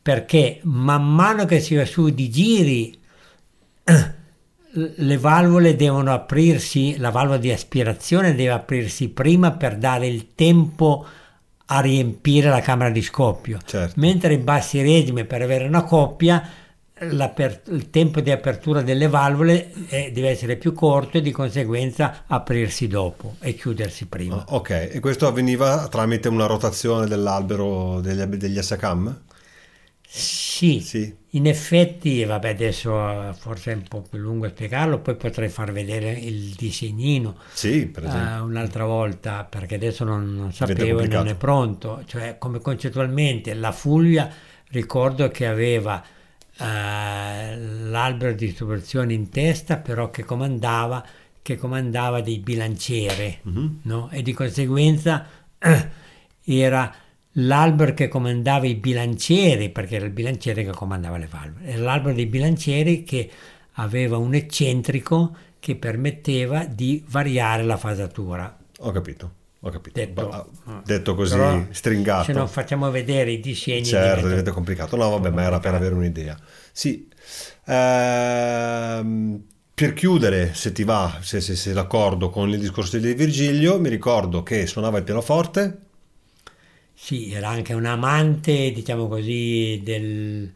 [0.00, 2.98] Perché man mano che si va su di giri,
[4.72, 11.06] le valvole devono aprirsi, la valvola di aspirazione deve aprirsi prima per dare il tempo
[11.70, 13.58] a riempire la camera di scoppio.
[13.64, 14.00] Certo.
[14.00, 16.42] Mentre in bassi regimi, per avere una coppia,
[17.00, 22.86] il tempo di apertura delle valvole eh, deve essere più corto e di conseguenza aprirsi
[22.88, 24.36] dopo e chiudersi prima.
[24.36, 29.20] Ah, Ok, e questo avveniva tramite una rotazione dell'albero degli, degli SCAM?
[30.10, 31.14] Sì, Sì.
[31.32, 35.70] in effetti, vabbè, adesso eh, forse è un po' più lungo spiegarlo, poi potrei far
[35.72, 41.34] vedere il disegnino Sì, eh, un'altra volta, perché adesso non, non sapevo e non è
[41.34, 42.02] pronto.
[42.06, 44.30] Cioè, come concettualmente, la Fulvia
[44.70, 46.02] ricordo che aveva
[46.58, 51.04] eh, l'albero di distribuzione in testa, però che comandava,
[51.42, 53.80] che comandava dei bilanciere, Mhm.
[53.82, 54.10] no?
[54.10, 55.26] E di conseguenza
[56.44, 56.94] era
[57.32, 62.14] l'albero che comandava i bilancieri, perché era il bilanciere che comandava le valvole, era l'albero
[62.14, 63.30] dei bilancieri che
[63.74, 68.56] aveva un eccentrico che permetteva di variare la fasatura.
[68.78, 69.98] Ho capito, ho capito.
[69.98, 70.28] Detto-
[70.64, 72.24] Ba- detto così Però, stringato.
[72.24, 74.96] Se non facciamo vedere i disegni Certo, diventa- diventa complicato.
[74.96, 76.38] No, vabbè, ma era per avere un'idea.
[76.72, 77.08] Sì.
[77.66, 79.42] Ehm,
[79.74, 83.88] per chiudere, se ti va, se sei se d'accordo con il discorso di Virgilio, mi
[83.88, 85.78] ricordo che suonava il pianoforte.
[86.94, 90.52] Sì, era anche un amante, diciamo così, del,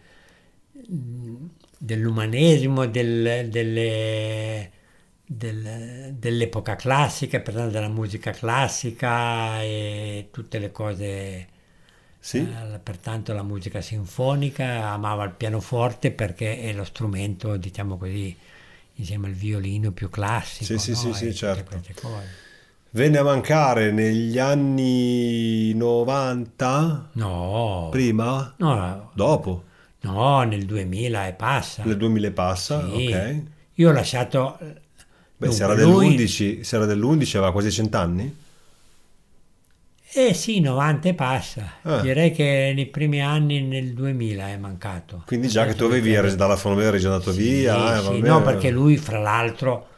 [1.79, 4.72] dell'umanesimo, del, delle,
[5.37, 11.47] del, dell'epoca classica, pertanto della musica classica e tutte le cose,
[12.21, 12.39] Sì.
[12.39, 18.37] eh, pertanto la musica sinfonica, amava il pianoforte perché è lo strumento, diciamo così,
[18.95, 20.65] insieme al violino più classico.
[20.65, 20.97] Sì, sì, no?
[20.97, 21.81] sì, sì, certo.
[22.91, 29.65] Venne a mancare negli anni 90, No, prima, no, dopo,
[30.03, 31.85] no, nel 2000 e passa.
[31.85, 32.95] nel 2000 e passa, Sì.
[32.95, 33.43] ok.
[33.77, 34.59] Io ho lasciato...
[35.47, 38.37] Beh, se dunque, era lui- dell'11, se era dell'11 aveva quasi cent'anni.
[40.15, 41.73] Eh sì, 90 e passa.
[41.83, 42.01] Ah.
[42.01, 45.23] Direi che nei primi anni, nel 2000 è mancato.
[45.27, 47.97] Quindi già che tu avevi perché- dalla Formea eri già andato Sì, via.
[47.99, 49.89] eh, sì, no, perché lui, fra l'altro,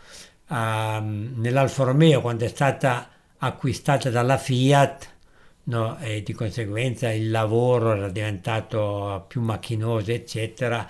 [0.48, 5.08] ehm, nell'Alfa Romeo, quando è stata acquistata dalla Fiat,
[5.64, 10.86] no, e di conseguenza il lavoro era diventato più macchinoso, eccetera,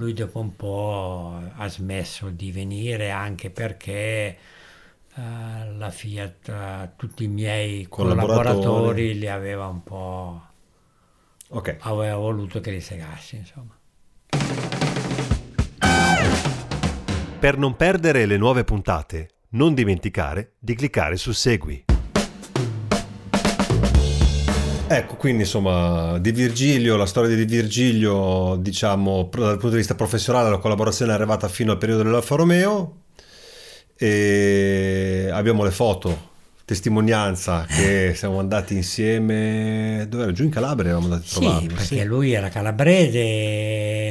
[0.00, 3.84] lui dopo un po' ha smesso di venire anche perché
[5.14, 8.60] eh, la Fiat, eh, tutti i miei Collaboratori.
[8.60, 10.42] collaboratori li aveva un po'...
[11.50, 11.76] Ok.
[11.80, 13.76] aveva voluto che li segassi, insomma.
[17.38, 21.89] Per non perdere le nuove puntate, non dimenticare di cliccare su Segui.
[24.92, 30.50] Ecco, quindi insomma, di Virgilio, la storia di Virgilio, diciamo, dal punto di vista professionale,
[30.50, 32.96] la collaborazione è arrivata fino al periodo dell'Alfa Romeo
[33.96, 36.30] e abbiamo le foto,
[36.64, 40.32] testimonianza che siamo andati insieme, dove era?
[40.32, 41.68] Giù in Calabria eravamo andati a Sì, trovarlo.
[41.68, 42.04] perché sì.
[42.04, 44.10] lui era calabrese.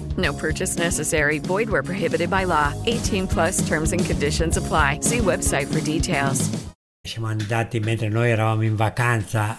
[0.17, 1.39] No purchase necessary.
[1.39, 2.73] Void where prohibited by law.
[2.85, 4.99] 18 plus terms and conditions apply.
[5.01, 6.49] See website for details.
[7.03, 9.57] Siamo andati mentre noi eravamo in vacanza,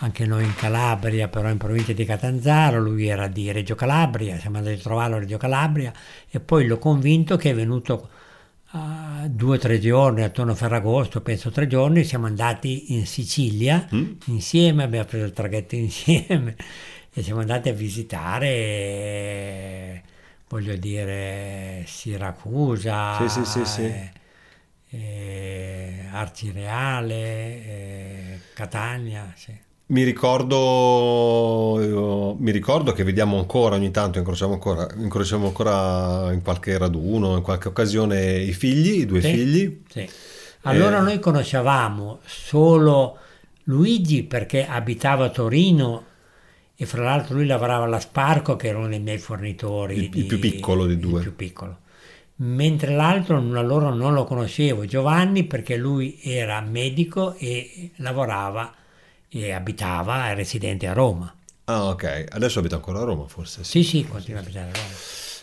[0.00, 4.58] anche noi in Calabria, però in provincia di Catanzaro, lui era di Reggio Calabria, siamo
[4.58, 5.92] andati a trovarlo a Reggio Calabria
[6.28, 8.08] e poi l'ho convinto che è venuto
[8.72, 13.86] eh, due o tre giorni, attorno a Ferragosto, penso tre giorni, siamo andati in Sicilia
[14.24, 16.56] insieme, abbiamo preso il traghetto insieme
[17.16, 18.52] e siamo andati a visitare,
[20.48, 23.16] voglio dire, Siracusa.
[23.20, 23.82] Sì, sì, sì, sì.
[23.82, 24.10] eh,
[24.90, 29.32] eh, Arcireale, eh, Catania.
[29.86, 36.42] Mi ricordo, io- mi ricordo che vediamo ancora ogni tanto, incrociamo ancora, incrociamo ancora in
[36.42, 39.82] qualche raduno, in qualche occasione i figli, i due figli.
[40.62, 41.02] Allora Eh.
[41.02, 43.18] noi conoscevamo solo
[43.64, 46.12] Luigi perché abitava a Torino
[46.76, 49.94] e fra l'altro lui lavorava alla Sparco che era uno dei miei fornitori.
[49.96, 51.18] Il- il di- più piccolo dei due.
[51.18, 51.78] Il più piccolo.
[52.36, 58.74] Mentre l'altro loro non lo conoscevo, Giovanni perché lui era medico e lavorava
[59.28, 61.32] e abitava, è residente a Roma.
[61.66, 63.62] Ah, ok, adesso abita ancora a Roma, forse.
[63.62, 64.94] Sì, sì, continua a abitare a Roma.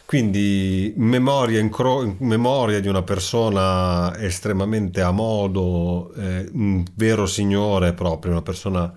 [0.05, 7.25] Quindi in memoria, in cro- memoria di una persona estremamente a modo, eh, un vero
[7.25, 8.93] signore proprio, una persona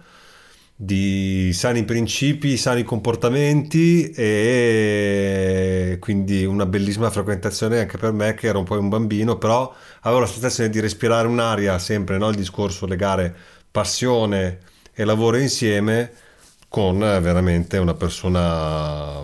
[0.76, 8.58] di sani principi, sani comportamenti e quindi una bellissima frequentazione anche per me che ero
[8.58, 12.28] un po' un bambino, però avevo la sensazione di respirare un'aria sempre, no?
[12.28, 13.34] il discorso legare
[13.70, 14.60] passione
[14.92, 16.12] e lavoro insieme
[16.68, 19.22] con eh, veramente una persona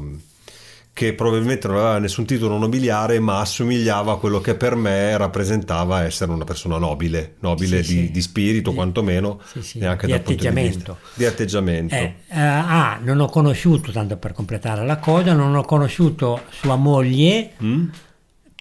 [1.01, 6.05] che probabilmente non aveva nessun titolo nobiliare, ma assomigliava a quello che per me rappresentava
[6.05, 8.11] essere una persona nobile, nobile Sì, di, sì.
[8.11, 10.99] di spirito Di- quantomeno, sì, e anche di dal punto di atteggiamento.
[11.01, 11.95] vista di atteggiamento.
[11.95, 16.77] Eh, eh, ah, non ho conosciuto, tanto per completare la cosa, non ho conosciuto sua
[16.77, 17.87] moglie Mm?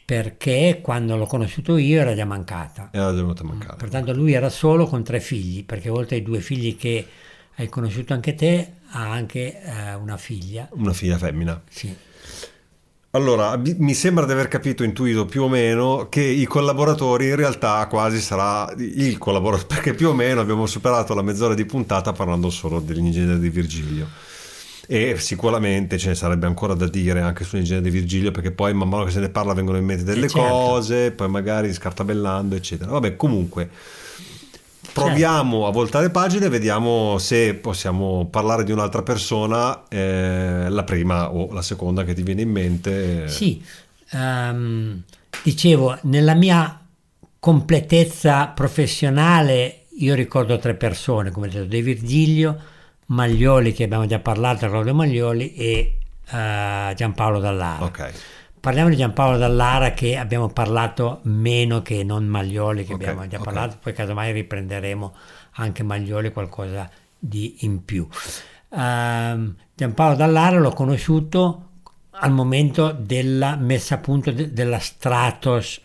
[0.05, 2.87] perché quando l'ho conosciuto io era già mancata.
[2.93, 3.75] Era venuta a mancare.
[3.75, 7.05] Pertanto lui era solo con tre figli, perché oltre ai due figli che
[7.55, 10.69] hai conosciuto anche te, ha anche eh, una figlia.
[10.71, 11.61] Una figlia femmina.
[11.69, 11.93] Sì.
[13.11, 17.87] Allora, mi sembra di aver capito, intuito più o meno che i collaboratori in realtà
[17.87, 22.51] quasi sarà il collaboratore, perché più o meno abbiamo superato la mezz'ora di puntata parlando
[22.51, 24.07] solo dell'ingegnere di Virgilio.
[24.91, 28.89] E sicuramente ce ne sarebbe ancora da dire anche sull'ingegnere di Virgilio, perché poi man
[28.89, 30.47] mano che se ne parla vengono in mente delle Eh, certo.
[30.47, 32.91] cose, poi magari scartabellando, eccetera.
[32.91, 33.69] Vabbè, comunque.
[34.93, 41.31] Proviamo a voltare pagine e vediamo se possiamo parlare di un'altra persona, eh, la prima
[41.31, 43.27] o la seconda che ti viene in mente.
[43.27, 43.63] Sì,
[44.11, 45.01] ehm,
[45.43, 46.79] dicevo, nella mia
[47.39, 52.57] completezza professionale io ricordo tre persone, come detto, De Virgilio,
[53.07, 55.97] Maglioli, che abbiamo già parlato, Claudio Maglioli e
[56.31, 57.83] eh, Giampaolo Dallara.
[57.83, 58.13] Ok.
[58.59, 63.37] Parliamo di Giampaolo Dallara che abbiamo parlato meno che non Maglioli, che Ok, abbiamo già
[63.37, 63.43] ok.
[63.43, 65.15] parlato, poi casomai riprenderemo
[65.53, 68.05] anche Maglioli qualcosa di in più.
[68.75, 71.67] Ehm, Giampaolo Dallara l'ho conosciuto
[72.11, 75.79] al momento della messa a punto de- della Stratos,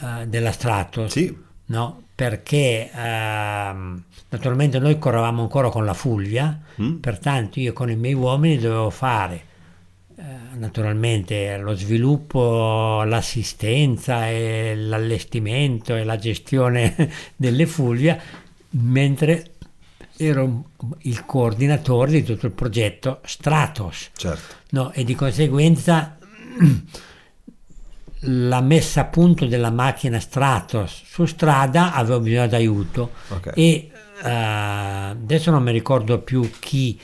[0.00, 1.36] eh, della Stratos, Sì.
[1.66, 2.02] no?
[2.14, 6.96] perché ehm, naturalmente noi correvamo ancora con la Fulvia, Mm.
[6.98, 9.45] pertanto io con i miei uomini dovevo fare
[10.54, 16.94] naturalmente lo sviluppo, l'assistenza e l'allestimento e la gestione
[17.36, 18.18] delle Fulvia,
[18.70, 19.52] mentre
[20.16, 24.10] ero il coordinatore di tutto il progetto Stratos.
[24.16, 24.54] Certo.
[24.70, 26.16] No, e di conseguenza
[28.20, 33.52] la messa a punto della macchina Stratos su strada avevo bisogno d'aiuto Ok.
[33.54, 33.90] e
[34.24, 36.98] eh, adesso non mi ricordo più chi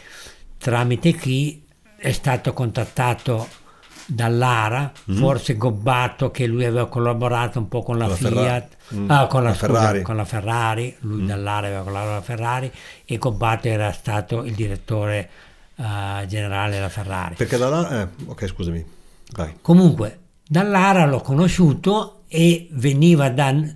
[0.57, 1.62] tramite chi
[2.03, 3.47] è stato contattato
[4.07, 5.17] dall'ARA, Mm.
[5.17, 9.11] forse Gobbato che lui aveva collaborato un po' con la, la Ferra- Fiat, Mm.
[9.11, 10.03] ah, con la, La scusa, Ferrari.
[10.03, 12.73] con la Ferrari, lui dall'ARA aveva collaborato con la Ferrari
[13.05, 15.31] e Gobbato era stato il direttore
[15.77, 17.37] eh, generale della Ferrari.
[17.37, 18.03] Perché da là...
[18.03, 18.85] eh, ok, scusami.
[19.35, 19.55] Vai.
[19.63, 23.75] Comunque, dall'ARA l'ho conosciuto e veniva da, al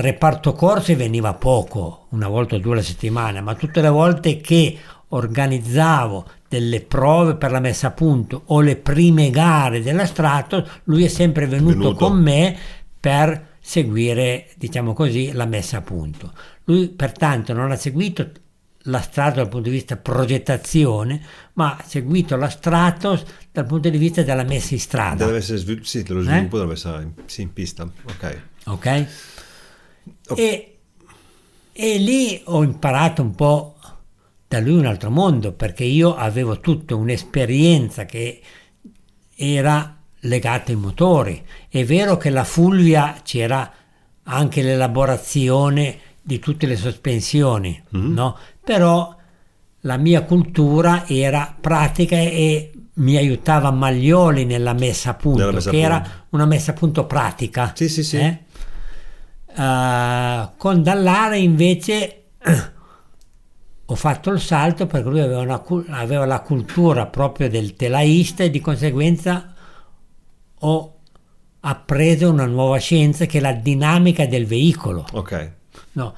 [0.00, 4.78] reparto corse veniva poco, una volta o due alla settimana, ma tutte le volte che
[5.08, 11.04] organizzavo delle prove per la messa a punto o le prime gare della Stratos, lui
[11.04, 11.94] è sempre venuto, Venuto.
[11.94, 12.58] con me
[12.98, 16.32] per seguire, diciamo così, la messa a punto.
[16.64, 18.28] Lui pertanto non ha seguito
[18.84, 21.22] la Stratos dal punto di vista progettazione,
[21.52, 23.22] ma ha seguito la Stratos
[23.52, 25.26] dal punto di vista della messa in strada.
[25.26, 27.84] Deve essere svil- sì, dello sviluppo deve essere in, sì, in pista.
[27.84, 28.42] Ok.
[28.64, 29.06] ok?
[30.34, 30.78] E,
[31.72, 33.76] e lì ho imparato un po'
[34.50, 38.40] da lui un altro mondo, perché io avevo tutta un'esperienza che
[39.36, 41.40] era legata ai motori.
[41.68, 43.72] È vero che la Fulvia c'era
[44.24, 48.36] anche l'elaborazione di tutte le sospensioni, no?
[48.64, 49.14] Però
[49.82, 55.72] la mia cultura era pratica e mi aiutava Maglioli nella messa a punto, messa a
[55.72, 55.94] che punto.
[55.94, 57.70] era una messa a punto pratica.
[57.76, 58.16] Sì, sì, sì.
[58.16, 58.38] eh?
[59.54, 62.24] Eh, con Dallare invece
[63.92, 65.60] ho fatto il salto perché lui aveva, una
[65.98, 69.52] aveva la cultura proprio del telaista e di conseguenza
[70.60, 70.94] ho
[71.60, 75.04] appreso una nuova scienza che è la dinamica del veicolo.
[75.12, 75.50] Ok.
[75.92, 76.14] No,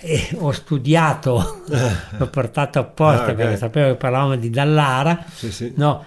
[0.00, 1.62] e ho studiato,
[2.16, 3.34] l'ho portato apposta Ah, ok.
[3.34, 5.24] perché sapevo che parlavamo di Dallara.
[5.30, 5.72] Sì, sì.
[5.76, 6.04] No,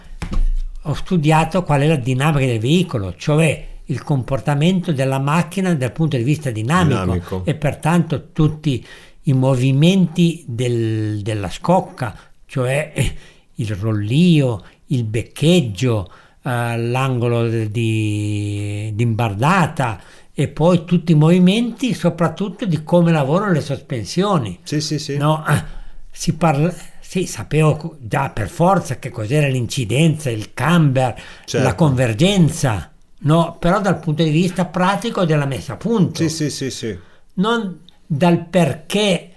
[0.82, 6.18] ho studiato qual è la dinamica del veicolo, cioè il comportamento della macchina dal punto
[6.18, 7.42] di vista dinamico, Dinamico.
[7.46, 8.86] e pertanto tutti
[9.30, 12.16] i movimenti del- della scocca,
[12.46, 12.92] cioè
[13.56, 16.12] il rollio, il beccheggio,
[16.44, 20.00] eh, l'angolo di, di imbardata
[20.34, 24.60] e poi tutti i movimenti soprattutto di come lavorano le sospensioni.
[24.64, 25.18] Sì, sì, sì.
[25.18, 25.64] No, eh,
[26.12, 31.14] si parla, sì, sapevo già per forza che cos'era l'incidenza, il camber,
[31.46, 31.68] Certo.
[31.68, 36.50] la convergenza, no, però dal punto di vista pratico della messa a punto, Sì, sì,
[36.50, 36.98] sì, sì.
[37.34, 39.30] non dal perché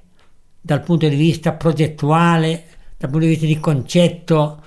[0.59, 2.65] dal punto di vista progettuale,
[2.97, 4.61] dal punto di vista di concetto,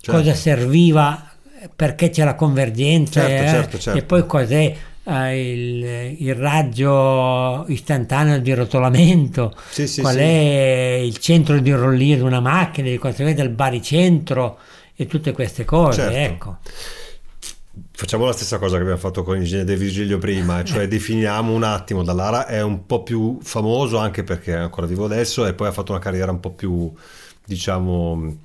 [0.00, 0.18] Certo.
[0.20, 1.30] cosa serviva,
[1.76, 3.98] perché c'è la convergenza Certo, eh, certo, certo.
[4.00, 10.20] e poi cos'è eh, il, il raggio istantaneo di rotolamento, Sì, sì, qual sì.
[10.20, 14.58] è il centro di rollio di una macchina, di conseguenza il baricentro
[14.96, 16.16] e tutte queste cose, Certo.
[16.18, 16.56] ecco.
[18.02, 21.62] Facciamo la stessa cosa che abbiamo fatto con l'ingegnere De Virgilio prima, cioè definiamo un
[21.62, 25.68] attimo, Dallara è un po' più famoso anche perché è ancora vivo adesso e poi
[25.68, 26.92] ha fatto una carriera un po' più,
[27.44, 28.38] diciamo,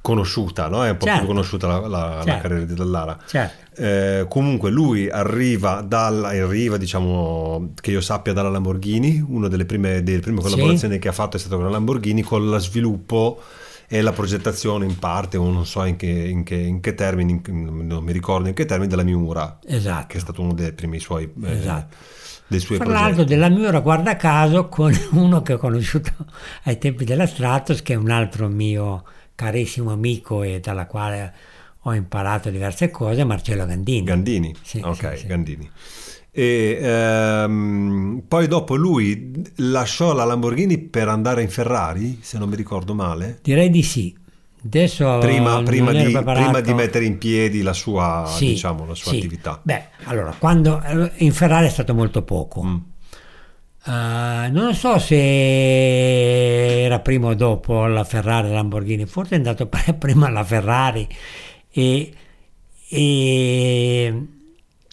[0.00, 0.84] conosciuta, no?
[0.84, 1.20] È un po' Certo.
[1.20, 1.86] più conosciuta la, la-
[2.16, 2.40] la Certo.
[2.42, 3.16] carriera di Dallara.
[3.24, 3.80] Certo.
[3.80, 10.02] Eh, comunque lui arriva dalla, arriva diciamo che io sappia dalla Lamborghini, una delle prime,
[10.02, 10.48] delle prime Sì.
[10.50, 13.40] collaborazioni che ha fatto è stata con la Lamborghini con lo sviluppo
[13.88, 17.40] e la progettazione in parte, o non so in che, in che- in che termini,
[17.46, 20.06] in- non mi ricordo in che termini, della Miura, Esatto.
[20.08, 21.96] che è stato uno dei primi suoi, eh, Esatto.
[22.46, 23.04] dei suoi Fra progetti.
[23.06, 26.10] l'altro della Miura, guarda caso, con uno che ho conosciuto
[26.64, 29.04] ai tempi della Stratos, che è un altro mio
[29.34, 31.34] carissimo amico e dalla quale
[31.86, 34.04] ho imparato diverse cose, Marcello Gandini.
[34.04, 35.26] Gandini, Sì, ok, sì, sì.
[35.26, 35.70] Gandini.
[36.36, 42.56] E ehm, poi dopo lui lasciò la Lamborghini per andare in Ferrari, se non mi
[42.56, 43.38] ricordo male.
[43.40, 44.12] Direi di sì.
[44.64, 48.94] Adesso prima, non prima di, prima di mettere in piedi la sua, Sì, diciamo, la
[48.94, 49.18] sua sì.
[49.18, 49.60] attività.
[49.62, 50.82] Beh, allora, quando
[51.18, 52.64] in Ferrari è stato molto poco.
[52.64, 52.76] Mm.
[53.86, 55.14] Eh, non so se
[56.82, 61.06] era prima o dopo la Ferrari la Lamborghini, forse è andato prima alla Ferrari
[61.70, 62.12] e,
[62.88, 64.26] e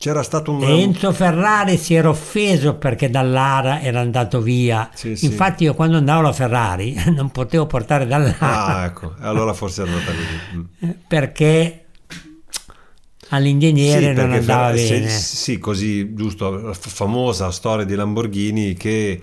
[0.02, 0.64] C'era stato un...
[0.64, 4.89] Enzo Ferrari si era offeso perché Dallara era andato via.
[4.95, 5.26] Sì, sì.
[5.26, 9.86] Infatti io quando andavo alla Ferrari non potevo portare Dallara Ah, ecco, allora forse è
[9.86, 10.58] andata così.
[10.58, 10.89] Mm.
[11.08, 11.86] perché
[13.30, 15.10] all'ingegnere non perché andava Ferrari- sì, bene.
[15.10, 19.22] Sì, così, giusto, la famosa storia di Lamborghini che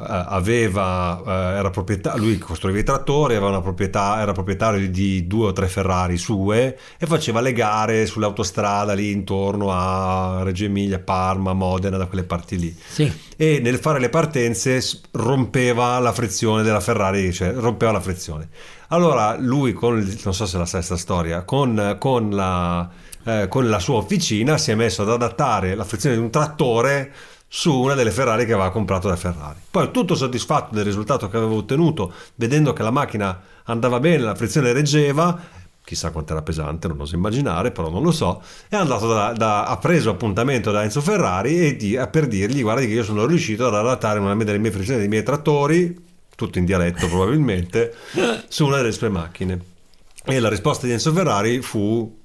[0.00, 5.48] aveva, eh, era proprietario, lui costruiva i trattori, aveva una proprietà, era proprietario di due
[5.48, 11.52] o tre Ferrari sue e faceva le gare sull'autostrada lì intorno a Reggio Emilia, Parma,
[11.52, 12.76] Modena, da quelle parti lì.
[12.86, 13.12] Sì.
[13.36, 14.80] E nel fare le partenze
[15.12, 18.48] rompeva la frizione della Ferrari, cioè rompeva la frizione.
[18.88, 22.88] Allora lui, con, non so se la sai questa storia, con, con la,
[23.24, 27.12] eh, con la sua officina si è messo ad adattare la frizione di un trattore
[27.48, 29.58] su una delle Ferrari che aveva comprato da Ferrari.
[29.70, 34.34] Poi tutto soddisfatto del risultato che aveva ottenuto, vedendo che la macchina andava bene, la
[34.34, 35.40] frizione reggeva,
[35.82, 39.64] chissà quanto era pesante, non oso immaginare, però non lo so, è andato da, da-
[39.64, 43.66] ha preso appuntamento da Enzo Ferrari e di- per dirgli guarda che io sono riuscito
[43.66, 45.96] ad adattare una delle mie frizioni dei miei trattori,
[46.36, 47.94] tutto in dialetto probabilmente,
[48.48, 49.58] su una delle sue macchine.
[50.24, 52.17] E la risposta di Enzo Ferrari fu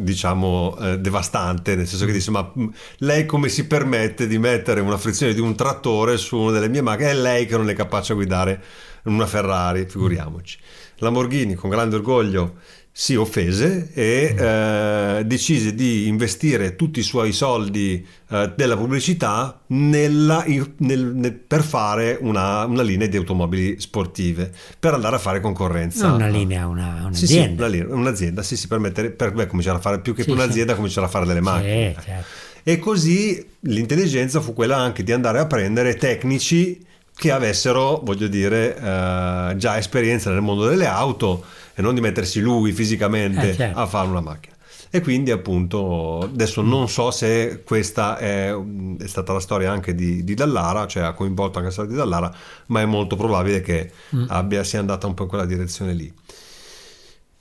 [0.00, 2.66] diciamo eh, devastante nel senso che disse ma mh,
[2.98, 6.82] lei come si permette di mettere una frizione di un trattore su una delle mie
[6.82, 7.10] macchine?
[7.10, 8.62] È lei che non è capace a guidare
[9.04, 10.58] una Ferrari figuriamoci.
[10.98, 12.58] Lamborghini con grande orgoglio
[13.00, 20.42] si offese e eh, decise di investire tutti i suoi soldi eh, della pubblicità nella-
[20.46, 25.40] in- nel- nel- per fare una, una linea di automobili sportive per andare a fare
[25.40, 27.66] concorrenza Non una linea, una, sì, sì, un'azienda.
[27.66, 30.30] una linea- un'azienda, sì, sì, per, mettere, per beh, cominciare a fare più che Sì,
[30.30, 31.94] un'azienda, cominciare a fare delle macchine.
[31.96, 32.26] Sì, certo.
[32.64, 36.84] E così l'intelligenza fu quella anche di andare a prendere tecnici
[37.14, 41.44] che avessero, voglio dire, eh, già esperienza nel mondo delle auto
[41.78, 43.78] e non di mettersi lui fisicamente Eh, certo.
[43.78, 44.56] a fare una macchina.
[44.90, 48.52] E quindi appunto adesso non so se questa è,
[48.98, 51.96] è stata la storia anche di, di Dallara, cioè ha coinvolto anche la storia di
[51.96, 52.34] Dallara,
[52.66, 54.24] ma è molto probabile che Mm.
[54.28, 56.12] abbia, sia andata un po' in quella direzione lì.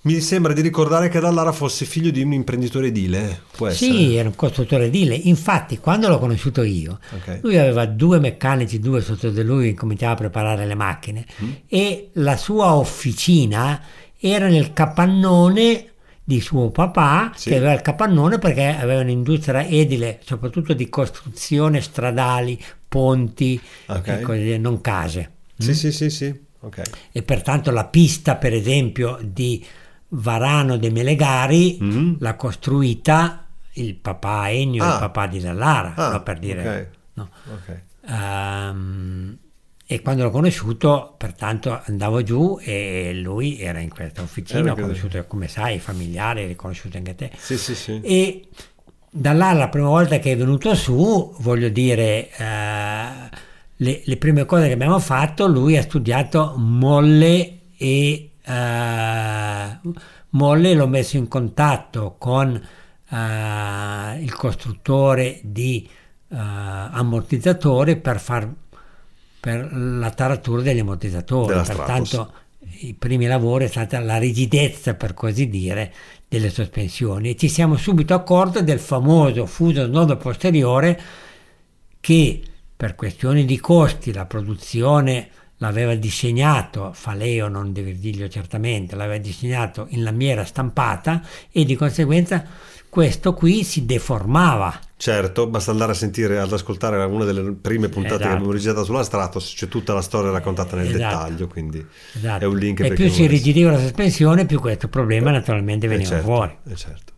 [0.02, 3.92] Mi sembra di ricordare che Dallara fosse figlio di un imprenditore edile, può essere?
[3.92, 5.16] Sì, era un costruttore edile.
[5.16, 7.40] Infatti, quando l'ho conosciuto io, Ok.
[7.42, 11.50] lui aveva due meccanici, due sotto di lui, cominciava a preparare le macchine Mm.
[11.68, 13.82] e la sua officina
[14.20, 15.92] era nel capannone
[16.24, 17.50] di suo papà, Sì.
[17.50, 24.08] che aveva il capannone perché aveva un'industria edile, soprattutto di costruzione stradali, ponti Ok.
[24.08, 25.32] e così via, non case.
[25.58, 26.82] Sì, sì, sì, sì, ok.
[27.12, 29.66] E pertanto la pista, per esempio, di
[30.10, 32.18] Varano de Melegari Mhm.
[32.20, 34.94] l'ha costruita il papà Ennio Ah.
[34.94, 36.68] il papà di Dallara, Ah, no, per dire.
[36.68, 36.88] ok.
[37.14, 37.30] no.
[37.54, 37.82] Ok.
[39.90, 45.26] E quando l'ho conosciuto, pertanto andavo giù e lui era in questa officina, ho conosciuto,
[45.28, 47.32] come sai, familiare, riconosciuto anche te.
[47.38, 48.02] Sì, sì, sì.
[48.04, 48.48] E
[49.10, 53.30] da là la prima volta che è venuto su, voglio dire, eh,
[53.78, 59.80] le, le prime cose che abbiamo fatto, lui ha studiato molle e eh,
[60.32, 62.56] molle l'ho messo in contatto con
[63.10, 65.88] eh, il costruttore di
[66.30, 68.54] eh, ammortizzatori per far
[69.48, 71.54] per la taratura degli ammortizzatori.
[71.66, 72.34] Pertanto
[72.80, 75.94] i primi lavori è stata la rigidezza, per così dire,
[76.28, 81.02] delle sospensioni e ci siamo subito accorti del famoso fuso nodo posteriore
[82.02, 82.42] che
[82.76, 85.30] per questioni di costi la produzione
[85.60, 92.46] l'aveva disegnato, Faleo non De Virgilio certamente, l'aveva disegnato in lamiera stampata e di conseguenza
[92.90, 94.80] questo qui si deformava.
[94.98, 98.30] Certo, basta andare a sentire, ad ascoltare una delle prime puntate Esatto.
[98.30, 100.98] che abbiamo registrato sulla Stratos, c'è tutta la storia raccontata nel Esatto.
[100.98, 101.86] dettaglio, quindi
[102.16, 102.44] Esatto.
[102.44, 106.10] è un link e più si rigidiva la sospensione, più questo problema naturalmente Eh, veniva
[106.10, 106.58] certo, fuori.
[106.68, 107.14] eh, certo.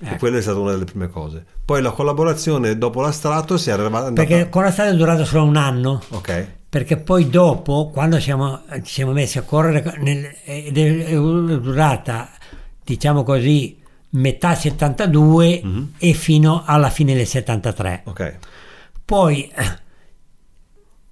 [0.00, 0.16] E Ecco.
[0.16, 1.44] quella è stata una delle prime cose.
[1.64, 4.10] Poi la collaborazione dopo la Stratos è arrivata...
[4.10, 6.02] Perché con la strada è durata solo un anno.
[6.08, 6.46] Ok.
[6.68, 10.72] Perché poi dopo, quando siamo, ci siamo messi a correre, nel- è
[11.14, 12.28] durata,
[12.82, 13.78] diciamo così,
[14.14, 15.62] metà 72
[15.98, 18.02] e fino alla fine del 73.
[18.04, 18.38] Ok.
[19.04, 19.78] Poi eh,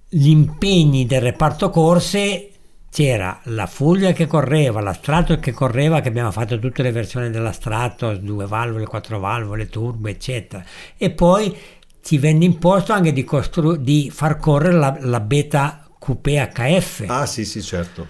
[0.09, 2.49] gli impegni del reparto corse
[2.89, 7.31] c'era la Fulvia che correva, la Stratos che correva, che abbiamo fatto tutte le versioni
[7.31, 10.63] della Stratos, due valvole, quattro valvole, turbo, eccetera.
[10.95, 11.55] E poi
[12.03, 17.05] ci venne imposto anche di, costru- di far correre la, la Beta Coupé HF.
[17.07, 18.05] Ah sì, sì, certo.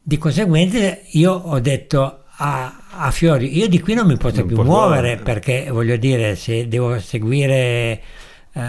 [0.00, 4.46] Di conseguenza io ho detto a, a Fiori, io di qui non mi posso Non
[4.46, 5.22] più muovere muovere.
[5.22, 8.02] perché voglio dire, se devo seguire
[8.52, 8.60] eh,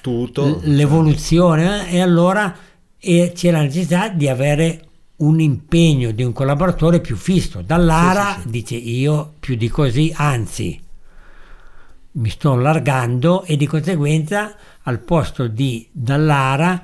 [0.00, 0.60] Tutto.
[0.64, 2.54] l'evoluzione e allora
[2.98, 4.84] e c'è la necessità di avere
[5.16, 7.62] un impegno di un collaboratore più fisso.
[7.62, 8.50] Dallara Sì, sì, sì.
[8.50, 10.80] dice io più di così, anzi
[12.12, 16.82] mi sto allargando e di conseguenza al posto di Dallara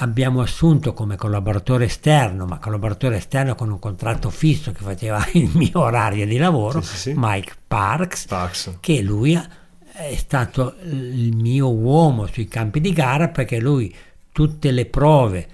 [0.00, 5.50] abbiamo assunto come collaboratore esterno, ma collaboratore esterno con un contratto fisso che faceva il
[5.54, 7.14] mio orario di lavoro, Sì, sì, sì.
[7.16, 8.76] Mike Parks, Pax.
[8.80, 13.92] che lui è stato il mio uomo sui campi di gara perché lui
[14.30, 15.48] tutte le prove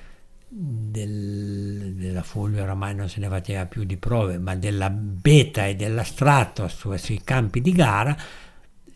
[0.49, 5.75] del- della Fulvia oramai non se ne faceva più di prove, ma della beta e
[5.75, 8.17] della Stratos su- sui campi di gara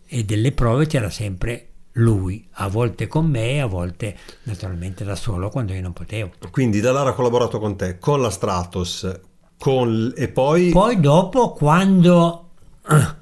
[0.07, 5.49] e delle prove c'era sempre lui, a volte con me, a volte naturalmente da solo
[5.51, 6.30] quando io non potevo.
[6.51, 9.20] Quindi Dallara ha collaborato con te, con la Stratos,
[9.59, 10.12] con...
[10.16, 10.70] e poi...
[10.70, 12.51] Poi dopo quando
[12.89, 13.14] eh,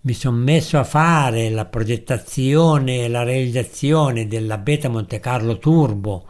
[0.00, 6.26] mi sono messo a fare la progettazione e la realizzazione della Beta Monte Carlo Turbo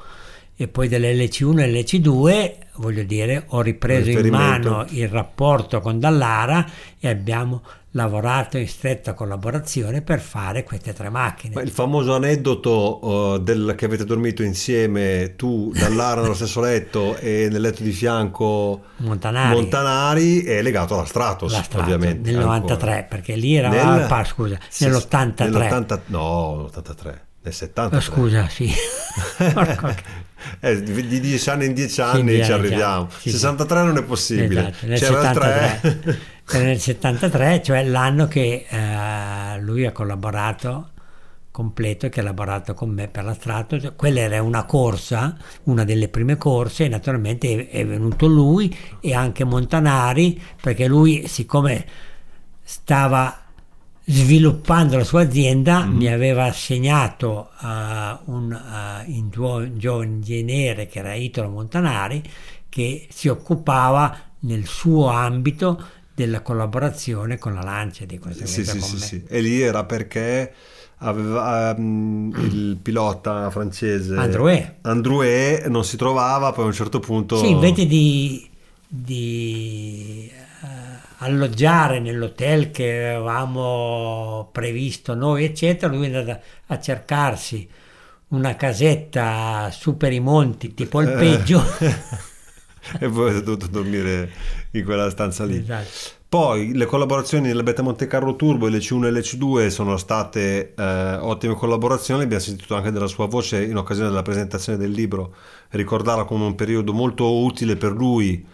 [0.57, 6.65] e poi dell'LC1 e l'LC2, voglio dire, ho ripreso in mano il rapporto con Dallara
[7.01, 7.63] e abbiamo
[7.97, 11.55] lavorato in stretta collaborazione per fare queste tre macchine.
[11.55, 17.17] Ma il famoso aneddoto uh, del, che avete dormito insieme, tu, Dallara nello stesso letto
[17.17, 19.55] e nel letto di fianco Montanari.
[19.55, 22.31] Montanari, è legato alla Stratos, La Stratos, ovviamente.
[22.31, 22.59] nel ancora.
[22.59, 25.51] 93, perché lì era Nel- ah, pa- scusa, sì, nell'83.
[25.51, 27.97] nell'80 no, l'83, nel 73.
[27.97, 28.71] Oh, scusa, sì.
[30.61, 33.09] Eh, di di dieci anni in dieci Sì, anni dieci ci arriviamo.
[33.11, 33.31] sì, sì.
[33.31, 34.69] 63 non è possibile.
[34.69, 35.89] Esatto, nel C'era 73.
[35.89, 36.19] il 3.
[36.59, 40.91] Era nel 73, cioè l'anno che eh, lui ha collaborato
[41.51, 43.81] completo, che ha lavorato con me per la Stratos.
[43.81, 49.15] Cioè, Quella era una corsa, una delle prime corse, e naturalmente è venuto lui e
[49.15, 51.87] anche Montanari, perché lui, siccome
[52.63, 53.44] stava
[54.05, 60.99] sviluppando la sua azienda, mi aveva assegnato a un eh, in- gio- giovane ingegnere che
[60.99, 62.23] era Italo Montanari,
[62.69, 65.83] che si occupava nel suo ambito
[66.15, 69.25] della collaborazione con la Lancia di conseguenza Sì, sì, sì, sì.
[69.27, 70.53] E lì era perché
[70.99, 74.77] aveva ehm, il pilota francese Androuet.
[74.83, 78.49] Androuet non si trovava, poi a un certo punto Sì, invece di,
[78.87, 80.44] di, eh,
[81.19, 87.69] alloggiare nell'hotel che avevamo previsto noi, eccetera, lui è andato a cercarsi
[88.29, 91.05] una casetta su per i monti, tipo Eh.
[91.05, 91.63] il peggio.
[93.01, 94.31] e poi è dovuto dormire
[94.73, 95.59] in quella stanza lì.
[95.59, 96.23] Esatto.
[96.29, 99.97] Poi le collaborazioni nella Beta Monte Carlo Turbo e le C1 e le C2 sono
[99.97, 104.91] state eh, ottime collaborazioni, abbiamo sentito anche della sua voce in occasione della presentazione del
[104.91, 105.33] libro,
[105.71, 108.45] ricordarla come un periodo molto utile per lui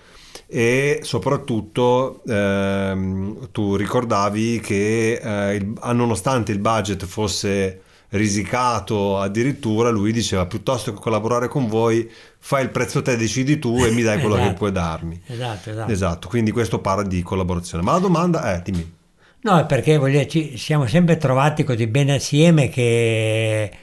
[0.52, 9.90] e soprattutto ehm, tu ricordavi che eh, il- ah, nonostante il budget fosse risicato addirittura
[9.90, 14.02] lui diceva piuttosto che collaborare con voi fai il prezzo te decidi tu e mi
[14.02, 14.56] dai quello che Esatto.
[14.56, 15.92] puoi darmi Esatto, esatto.
[15.92, 17.84] Esatto, quindi questo parla di collaborazione.
[17.84, 18.98] Ma la domanda è, dimmi,
[19.42, 23.76] No, è perché voglio dire, ci siamo sempre trovati così bene assieme che eh,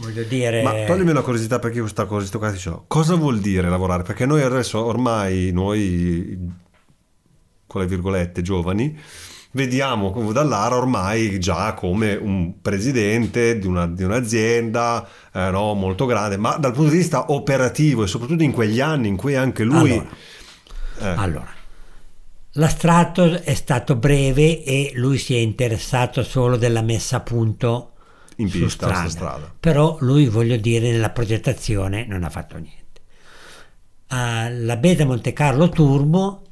[0.00, 2.84] voglio dire ma toglimi una curiosità perché questa curiosità qua ti l'ho.
[2.86, 4.02] Cosa vuol dire lavorare?
[4.02, 6.38] Perché noi adesso ormai, noi
[7.66, 8.98] con le virgolette giovani,
[9.52, 16.36] vediamo Dallara ormai già come un presidente di, una, di un'azienda eh, no, molto grande,
[16.36, 19.92] ma dal punto di vista operativo e soprattutto in quegli anni in cui anche lui...
[19.92, 20.08] Allora,
[20.98, 21.14] eh.
[21.16, 21.58] allora
[22.54, 27.92] l'astratto è stato breve e lui si è interessato solo della messa a punto
[28.40, 29.08] in pista, strada.
[29.08, 29.54] strada.
[29.58, 32.78] Però lui, voglio dire, nella progettazione non ha fatto niente.
[34.10, 36.42] Uh, la Beta Monte Carlo Turbo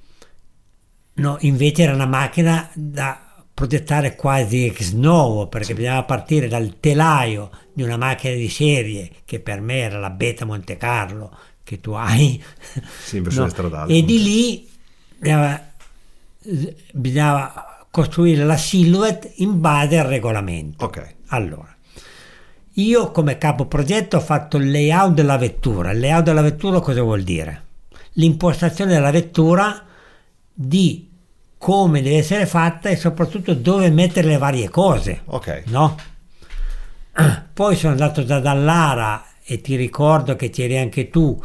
[1.15, 3.21] no, invece era una macchina da
[3.53, 9.41] progettare quasi ex novo perché bisognava partire dal telaio di una macchina di serie che
[9.41, 12.41] per me era la Beta Monte Carlo che tu hai
[13.03, 13.49] sì, no?
[13.49, 14.69] stradale e di lì
[15.19, 15.73] bisognava,
[16.93, 21.77] bisognava costruire la silhouette in base al regolamento ok allora
[22.79, 25.91] io come capo progetto ho fatto il layout della vettura.
[25.91, 27.65] Il layout della vettura cosa vuol dire?
[28.13, 29.85] L'impostazione della vettura
[30.53, 31.09] di
[31.59, 35.23] come deve essere fatta e soprattutto dove mettere le varie cose.
[35.25, 35.65] Ok.
[35.67, 35.97] No?
[37.53, 41.41] Poi sono andato da Dallara e ti ricordo che c'eri anche tu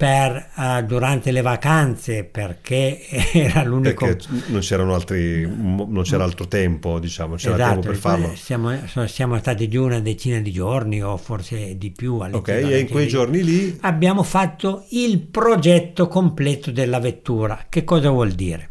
[0.00, 3.00] per, uh, durante le vacanze perché
[3.34, 7.96] era l'unico perché non c'erano altri non c'era altro tempo diciamo c'era esatto, tempo per
[7.96, 8.32] farlo.
[8.34, 8.74] siamo,
[9.06, 13.04] siamo, stati giù una decina di giorni o forse di più ok e in quei
[13.04, 13.10] lì.
[13.10, 13.44] giorni.
[13.44, 17.66] Lì abbiamo fatto il progetto completo della vettura.
[17.68, 18.70] Che cosa vuol dire?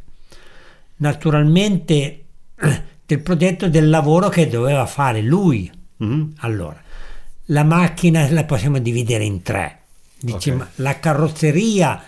[0.96, 2.24] Naturalmente
[3.06, 5.72] del progetto del lavoro che doveva fare lui.
[6.02, 6.30] Mm-hmm.
[6.38, 6.82] allora
[7.48, 9.79] la macchina la possiamo dividere in tre
[10.22, 10.68] Dice, okay.
[10.76, 12.04] la carrozzeria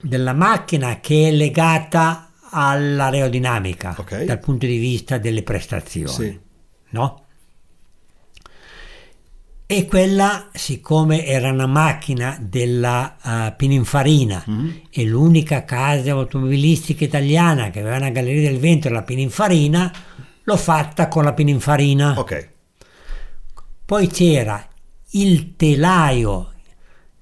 [0.00, 4.24] della macchina che è legata all'aerodinamica okay.
[4.24, 6.40] dal punto di vista delle prestazioni, sì.
[6.90, 7.24] no?
[9.66, 14.70] E quella, siccome era una macchina della uh, Pininfarina mm-hmm.
[14.90, 19.92] e l'unica casa automobilistica italiana che aveva una galleria del vento era la Pininfarina,
[20.42, 22.18] l'ho fatta con la Pininfarina.
[22.18, 22.48] Ok.
[23.84, 24.66] Poi c'era
[25.10, 26.54] il telaio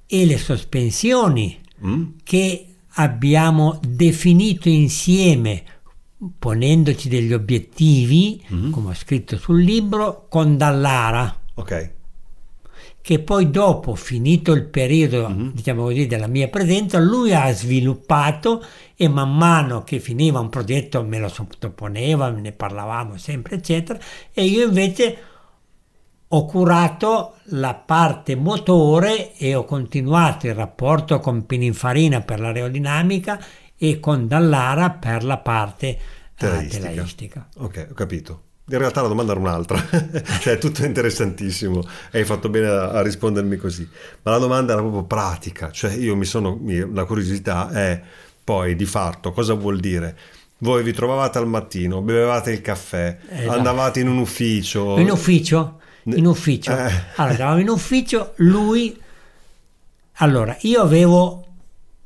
[0.09, 2.05] e le sospensioni mm.
[2.25, 5.63] che abbiamo definito insieme
[6.39, 8.73] ponendoci degli obiettivi, mm.
[8.73, 11.41] come ho scritto sul libro, con Dallara.
[11.55, 11.97] Ok.
[13.01, 15.51] Che poi dopo, finito il periodo, mm.
[15.53, 18.65] diciamo così, della mia presenza, lui ha sviluppato
[18.97, 23.99] e man mano che finiva un progetto me lo sottoponeva, ne parlavamo sempre, eccetera,
[24.33, 25.17] e io invece
[26.31, 33.43] ho curato la parte motore e ho continuato il rapporto con Pininfarina per l'aerodinamica
[33.77, 35.99] e con Dallara per la parte
[36.37, 37.49] telaistica.
[37.55, 37.65] Uh.
[37.65, 38.43] Ok, ho capito.
[38.71, 39.79] In realtà la domanda era un'altra,
[40.41, 43.89] cioè è tutto interessantissimo hai fatto bene a, a, rispondermi così,
[44.23, 46.61] ma la domanda era proprio pratica, cioè io mi sono,
[46.93, 48.03] la curiosità è
[48.45, 50.15] poi di fatto cosa vuol dire?
[50.59, 53.53] Voi vi trovavate al mattino, bevevate il caffè, esatto.
[53.53, 54.99] andavate in un ufficio.
[54.99, 55.79] In ufficio?
[56.17, 56.71] In ufficio.
[56.77, 56.91] Eh.
[57.17, 58.99] Allora, eravamo in ufficio, lui...
[60.21, 61.47] Allora, io avevo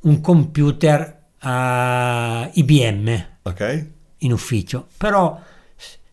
[0.01, 3.85] un computer uh, IBM Ok.
[4.19, 5.39] in ufficio, però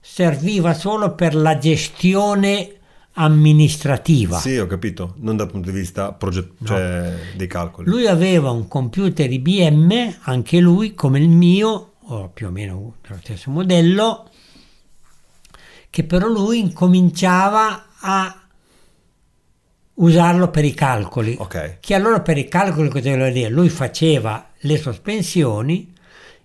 [0.00, 2.76] serviva solo per la gestione
[3.14, 4.38] amministrativa.
[4.38, 6.66] Sì, ho capito, non dal punto di vista proget- No.
[6.66, 7.88] cioè, dei calcoli.
[7.88, 13.20] Lui aveva un computer IBM, anche lui come il mio, o più o meno dello
[13.22, 14.29] stesso modello,
[15.90, 18.40] che però lui incominciava a
[19.94, 21.36] usarlo per i calcoli.
[21.38, 21.78] Ok.
[21.80, 23.48] Che allora per i calcoli cosa voleva dire?
[23.50, 25.92] Lui faceva le sospensioni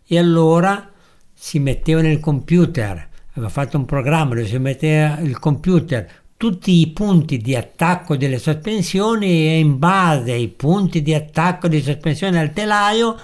[0.05, 0.91] e allora
[1.33, 6.87] si metteva nel computer, aveva fatto un programma dove si metteva il computer tutti i
[6.87, 12.51] punti di attacco delle sospensioni e in base ai punti di attacco di sospensione al
[12.51, 13.17] telaio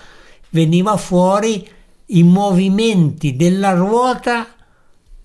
[0.49, 1.67] veniva fuori
[2.07, 4.47] i movimenti della ruota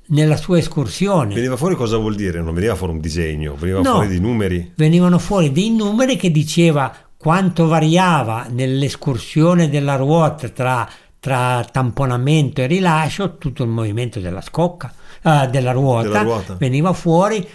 [0.08, 1.34] nella sua escursione.
[1.34, 2.40] Veniva fuori cosa vuol dire?
[2.40, 3.92] Non veniva fuori un disegno, veniva No.
[3.92, 4.72] fuori dei numeri.
[4.76, 10.88] venivano fuori dei numeri che diceva quanto variava nell'escursione della ruota tra,
[11.18, 14.92] tra tamponamento e rilascio tutto il movimento della scocca,
[15.22, 16.54] eh, della, ruota, Della ruota.
[16.58, 17.46] veniva fuori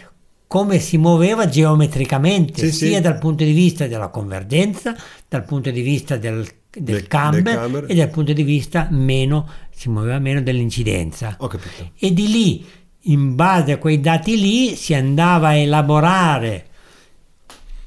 [0.48, 3.02] come si muoveva geometricamente, Sì, sia sì.
[3.02, 4.94] dal punto di vista della convergenza,
[5.30, 7.86] dal punto di vista del, del Del- camber, del camber.
[7.90, 11.36] e dal punto di vista meno, si muoveva meno dell'incidenza.
[11.40, 11.92] Ho capito.
[11.98, 12.66] E di lì,
[13.06, 16.68] in base a quei dati lì, si andava a elaborare.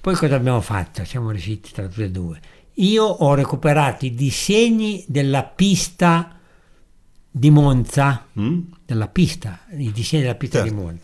[0.01, 1.05] Poi cosa abbiamo fatto?
[1.05, 2.39] Siamo riusciti tra tutti e due.
[2.79, 6.39] Io ho recuperato i disegni della pista
[7.31, 8.61] di Monza, Mm?
[8.85, 10.75] della pista, i disegni della pista Certo.
[10.75, 11.04] di Monza.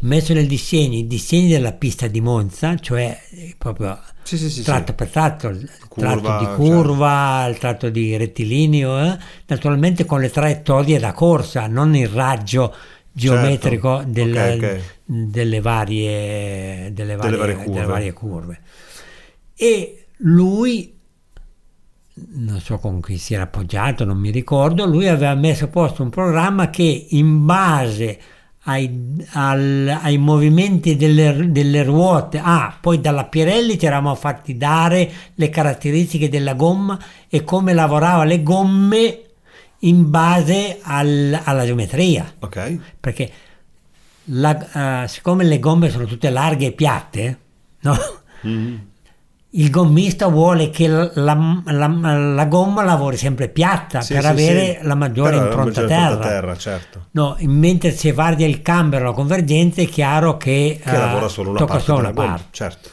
[0.00, 4.62] Messo nel disegno i disegni della pista di Monza, cioè eh, proprio Sì, sì, sì,
[4.62, 6.54] tratto per tratto, il Curva, tratto di cioè.
[6.56, 12.74] curva, il tratto di rettilineo, eh, naturalmente con le traiettorie da corsa, non il raggio
[13.12, 14.10] geometrico Certo.
[14.12, 14.96] del- Ok, ok.
[15.10, 18.60] Delle, varie, delle, varie, varie delle varie curve.
[19.54, 20.94] E lui
[22.30, 26.02] non so con chi si era appoggiato, non mi ricordo, lui aveva messo a posto
[26.02, 28.18] un programma che in base
[28.68, 35.10] ai, al- ai movimenti delle, delle ruote, ah, poi dalla Pirelli ci eravamo fatti dare
[35.34, 36.98] le caratteristiche della gomma
[37.28, 39.20] e come lavorava le gomme
[39.80, 42.78] in base al- alla geometria, Ok.
[43.00, 43.30] perché
[44.24, 47.38] la- eh, siccome le gomme sono tutte larghe e piatte,
[47.80, 47.96] no?
[48.42, 48.86] Mhm.
[49.58, 54.28] Il gommista vuole che la, la- la- la gomma lavori sempre piatta Sì, per sì,
[54.28, 54.86] avere sì.
[54.86, 56.16] la maggiore Per impronta terra.
[56.18, 57.06] terra, certo.
[57.12, 61.50] No, mentre se varia il cambio la convergenza è chiaro che, Che eh, lavora solo
[61.50, 62.44] una tocca parte solo una gomma, parte.
[62.52, 62.88] certo.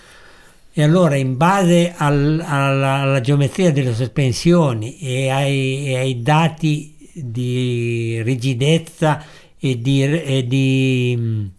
[0.77, 6.95] E allora in base al- alla, alla geometria delle sospensioni e ai, e ai dati
[7.13, 9.21] di rigidezza
[9.57, 11.49] e di, e di mh,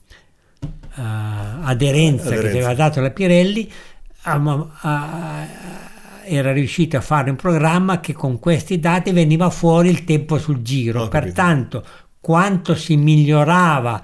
[0.97, 1.03] eh,
[1.63, 2.41] aderenza, che Aderenza.
[2.41, 3.71] ci aveva dato la Pirelli,
[4.27, 5.47] am- a-
[6.25, 10.61] era riuscito a fare un programma che con questi dati veniva fuori il tempo sul
[10.63, 11.07] giro.
[11.09, 11.19] Capito.
[11.25, 11.85] Pertanto,
[12.21, 14.03] quanto si migliorava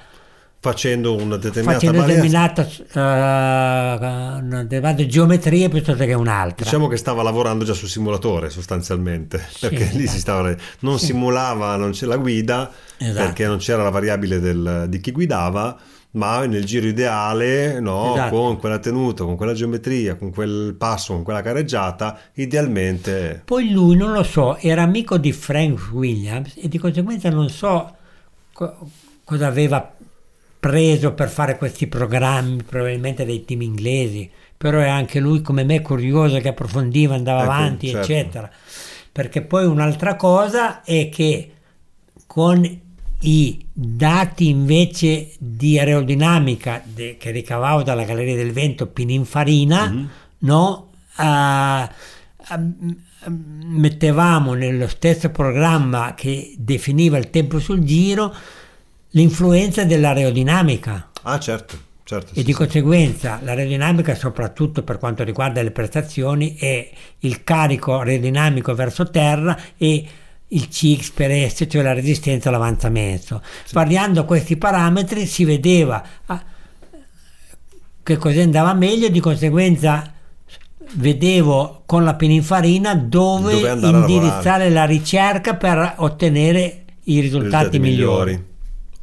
[0.64, 6.64] Facendo una determinata facendo determinata, eh, una determinata geometria piuttosto che un'altra.
[6.64, 11.06] Diciamo che stava lavorando già sul simulatore sostanzialmente, perché lì si stava, non Sì.
[11.06, 13.24] simulava non c'è la guida, Esatto.
[13.24, 15.76] perché non c'era la variabile del- di chi guidava,
[16.12, 18.36] ma nel giro ideale, no, Esatto.
[18.36, 23.42] con quella tenuta, con quella geometria, con quel passo, con quella careggiata, idealmente...
[23.44, 27.94] Poi lui, non lo so, era amico di Frank Williams e di conseguenza non so
[28.52, 28.76] co-
[29.24, 29.94] cosa aveva
[30.60, 35.80] preso per fare questi programmi, probabilmente dei team inglesi, però è anche lui come me
[35.80, 38.12] curioso che approfondiva, andava Ecco, avanti, certo.
[38.12, 38.50] eccetera.
[39.10, 41.52] Perché poi un'altra cosa è che
[42.26, 42.80] con
[43.24, 50.08] i dati invece di aerodinamica de- che ricavavo dalla Galleria del Vento Pininfarina, Mhm.
[50.38, 50.90] no?
[52.58, 52.96] M-
[53.78, 58.34] mettevamo nello stesso programma che definiva il tempo sul giro
[59.10, 62.32] l'influenza dell'aerodinamica Ah certo, certo.
[62.32, 62.56] e sì, di sì.
[62.56, 70.04] conseguenza l'aerodinamica soprattutto per quanto riguarda le prestazioni è il carico aerodinamico verso terra e
[70.52, 73.42] il CX per S, cioè la resistenza all'avanzamento.
[73.72, 76.42] Variando questi parametri si vedeva ah,
[78.02, 80.12] che cosa andava meglio e di conseguenza
[80.94, 88.50] vedevo con la Pininfarina dove, Dove indirizzare la ricerca per ottenere i risultati, migliori.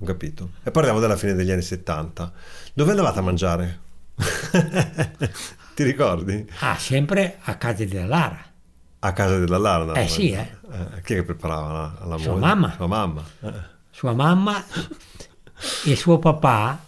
[0.02, 0.52] Ho capito.
[0.64, 2.32] E parliamo della fine degli anni 70.
[2.74, 3.80] Dove andavate a mangiare?
[5.76, 6.46] Ti ricordi?
[6.60, 8.49] Ah, sempre a casa di Lara.
[9.02, 9.80] A casa della Lara?
[9.82, 10.58] andavate Eh, sì, mangiare.
[10.72, 11.72] Eh, Chi è che preparava
[12.02, 12.46] la, la Sua moglie?
[12.46, 12.74] mamma.
[12.76, 13.24] Sua mamma.
[13.42, 13.52] Eh.
[13.92, 14.64] sua mamma
[15.86, 16.80] e suo papà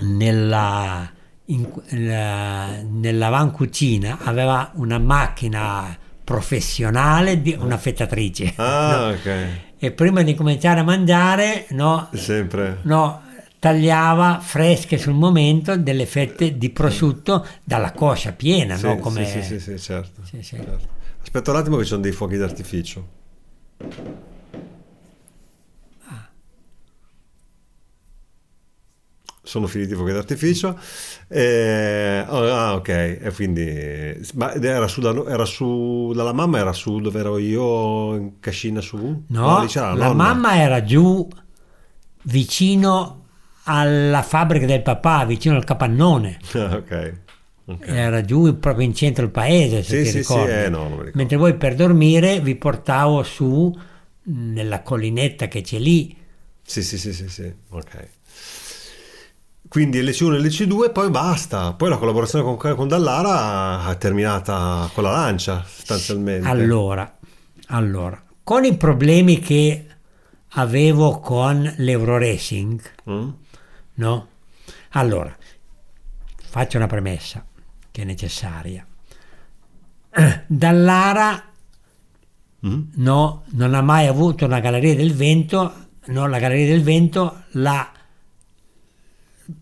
[0.00, 1.10] nella,
[1.46, 9.14] in, nella, nell'avancucina aveva una macchina professionale di una fettatrice Ah, no?
[9.14, 9.48] ok.
[9.78, 12.78] e prima di cominciare a mangiare no, Sempre.
[12.82, 13.22] no,
[13.60, 18.94] tagliava fresche sul momento delle fette di prosciutto dalla coscia piena Sì, no?
[18.94, 20.22] sì, come sì, sì, sì, certo.
[20.24, 20.56] Sì, sì.
[20.56, 20.94] certo.
[21.26, 23.08] Aspetta un attimo che ci sono dei fuochi d'artificio.
[29.42, 30.78] Sono finiti i fuochi d'artificio.
[31.28, 32.88] Eh, ah, ok.
[32.88, 38.14] E quindi, ma era su, da- era su dalla mamma, era su dove ero io,
[38.16, 39.24] in cascina su?
[39.28, 40.14] No, c'era la nonna.
[40.14, 41.28] mamma era giù
[42.22, 43.24] vicino
[43.64, 46.38] alla fabbrica del papà, vicino al capannone.
[46.54, 47.24] Ah, ok.
[47.66, 47.86] Ok.
[47.88, 50.50] Era giù proprio in centro al paese, se Sì, ti sì, ricordi.
[50.52, 51.04] sì, eh, no.
[51.14, 53.76] Mentre voi per dormire vi portavo su
[54.22, 56.16] mh, nella collinetta che c'è lì.
[56.62, 58.08] Sì, sì, sì, sì, sì, ok.
[59.68, 61.72] Quindi LC1 e LC2 poi basta.
[61.74, 66.46] Poi la collaborazione con, con Dallara è terminata con la lancia, sostanzialmente.
[66.48, 67.18] Allora,
[67.68, 69.86] allora, con i problemi che
[70.50, 73.28] avevo con l'Euro Racing, Mm?
[73.94, 74.28] no?
[74.90, 75.36] Allora,
[76.48, 77.44] faccio una premessa
[77.96, 78.86] che è necessaria.
[80.46, 81.42] Dallara
[82.66, 82.82] Mm?
[82.94, 85.72] no, non ha mai avuto una galleria del vento,
[86.06, 87.92] no, la galleria del vento la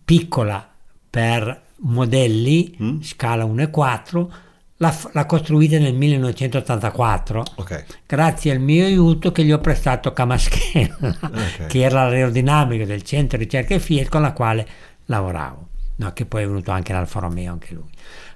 [0.05, 0.67] piccola
[1.11, 3.01] per modelli, Mm?
[3.03, 4.33] scala 1 e 4,
[4.77, 7.85] l'ha, costruita nel 1984 Ok.
[8.07, 11.67] grazie al mio aiuto che gli ho prestato Camaschella, Ok.
[11.67, 14.67] che era l'aerodinamico del centro ricerca Fiat con la quale
[15.07, 17.91] lavoravo, no, che poi è venuto anche l'Alfa Romeo, anche lui.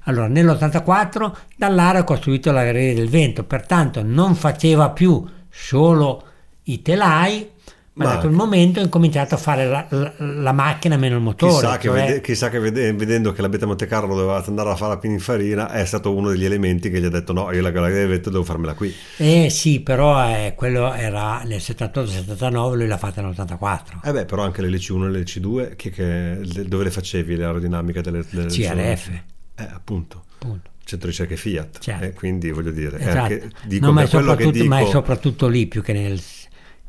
[0.09, 6.23] Allora, nell'84 dall'area ho costruito la Galleria del Vento, pertanto non faceva più solo
[6.65, 7.51] i telai,
[7.95, 11.21] ma, Ma da quel momento ho incominciato a fare la, la- la macchina meno il
[11.23, 11.53] motore.
[11.53, 14.71] Chissà che, cioè- vede- chissà che vede- vedendo che la Beta Monte Carlo doveva andare
[14.71, 17.61] a fare la Pininfarina è stato uno degli elementi che gli ha detto no, io
[17.61, 18.95] la Galleria del Vento devo farmela qui.
[19.17, 23.81] Eh sì, però eh, quello era nel 78-79, lui l'ha fatta nell'84.
[24.05, 26.39] Eh beh, però anche le LC1 e le LC2, che, che-
[26.69, 29.11] dove le facevi l'aerodinamica delle, delle CRF.
[29.59, 30.25] Eh, appunto.
[30.41, 30.71] Appunto.
[30.85, 31.79] Centro ricerche Fiat.
[31.81, 32.05] Certo.
[32.05, 33.19] Eh, quindi voglio dire, Esatto.
[33.19, 36.23] anche- dico, No, ma, è soprattutto, ma è dico- soprattutto lì più che, nel-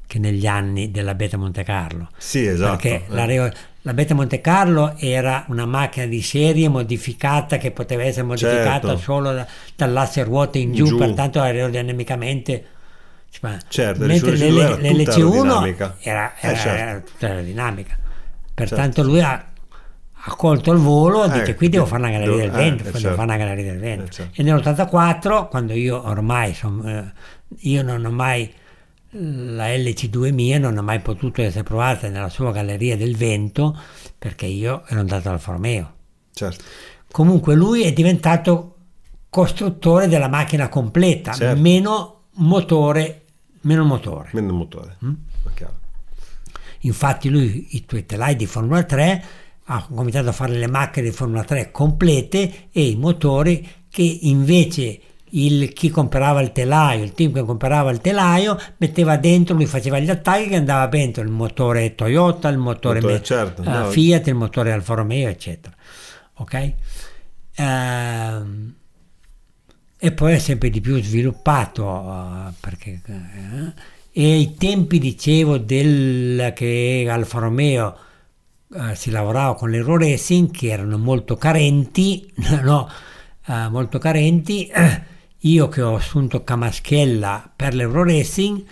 [0.08, 2.08] che negli anni della Beta Monte Carlo.
[2.18, 2.78] Sì, esatto.
[2.78, 3.04] Perché eh.
[3.10, 3.52] la, Reo-
[3.82, 8.98] la Beta Monte Carlo era una macchina di serie modificata che poteva essere modificata Certo.
[8.98, 10.98] solo da- dall'asse ruote in giù, Giù.
[10.98, 12.66] pertanto aerodinamicamente.
[13.32, 15.12] insomma, Certo, mentre l'LC2 era tutta l'LC1
[15.52, 15.96] aerodinamica.
[16.00, 16.82] era, Eh, era, certo.
[16.82, 17.98] era tutta aerodinamica.
[18.56, 19.04] Pertanto Certo.
[19.04, 19.46] lui ha,
[20.30, 22.82] ha colto il volo e Eh, dice qui devo fare una galleria devo- del vento,
[22.82, 23.16] eh, devo certo.
[23.16, 24.04] fare una galleria del vento.
[24.06, 24.42] Eh, certo.
[24.42, 27.14] E nell'84, quando io ormai son- eh,
[27.60, 28.52] io non ho mai
[29.12, 33.76] la LC2 mia non ha mai potuto essere provata nella sua galleria del vento
[34.20, 35.94] perché io ero andato al Formeo.
[36.32, 36.64] Certo.
[37.12, 38.76] Comunque lui è diventato
[39.30, 41.60] costruttore della macchina completa, Certo.
[41.60, 43.24] meno motore,
[43.62, 44.30] meno motore.
[44.34, 44.98] Meno motore.
[45.04, 45.14] Mm?
[46.82, 49.24] Infatti lui i tuoi telai di Formula 3
[49.72, 55.00] ha cominciato a fare le macchine di Formula 3 complete e i motori che invece
[55.32, 60.00] il, chi comprava il telaio, il team che comprava il telaio, metteva dentro, lui faceva
[60.00, 63.90] gli attagli che andava dentro il motore Toyota, il motore, Motore, certo, eh, no.
[63.90, 65.76] Fiat, il motore Alfa Romeo, eccetera.
[66.38, 66.74] Ok?
[67.56, 68.74] Ehm,
[70.00, 73.74] e poi è sempre di più sviluppato eh, perché eh,
[74.12, 78.08] e ai tempi dicevo del che Alfa Romeo
[78.72, 82.90] eh, si lavorava con l'Euro Racing che erano molto carenti no,
[83.48, 84.70] eh, molto carenti.
[85.44, 88.64] Io che ho assunto Camaschella per l'Euro Racing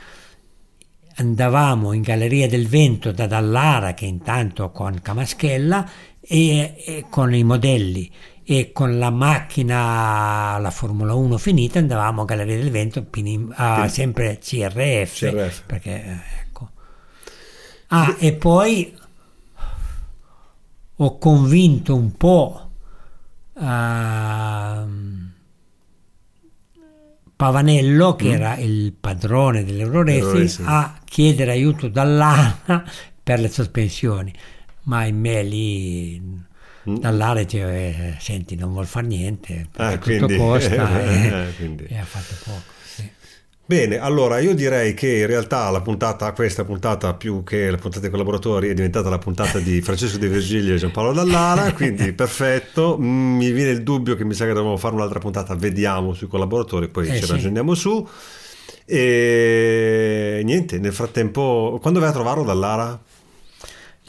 [1.15, 5.89] andavamo in Galleria del Vento da Dallara che intanto con Camaschella
[6.19, 8.11] e, e con i modelli.
[8.49, 13.49] E con la macchina la Formula 1 finita andavamo a Galleria del Vento a Pini-
[13.87, 15.63] sempre CRF, CRF.
[15.65, 16.69] perché eh, ecco.
[17.87, 18.93] Ah e poi
[20.97, 22.71] ho convinto un po'
[23.59, 25.31] ehm,
[27.35, 28.31] Pavanello, che Mm.
[28.33, 30.67] era il padrone dell'Euro Euro Racing, Racing.
[30.67, 32.83] a chiedere aiuto dall'ANA
[33.21, 34.33] per le sospensioni.
[34.83, 36.95] Ma in me lì Mm.
[36.95, 41.27] dall'ANA dice, eh, senti, non vuol fare niente, Ah, tutto quindi- costa e,
[41.59, 42.75] eh, e ha fatto poco.
[43.69, 47.99] Bene, allora io direi che in realtà la puntata, questa puntata più che la puntata
[47.99, 52.97] dei collaboratori è diventata la puntata di Francesco De Virgilio e Giampaolo Dallara, quindi perfetto.
[52.97, 56.27] Mm, Mi viene il dubbio che mi sa che dobbiamo fare un'altra puntata, vediamo sui
[56.27, 57.31] collaboratori, poi Eh, ci sì.
[57.33, 58.07] ragioniamo su.
[58.85, 62.97] E niente, nel frattempo, quando vai a trovarlo Dallara?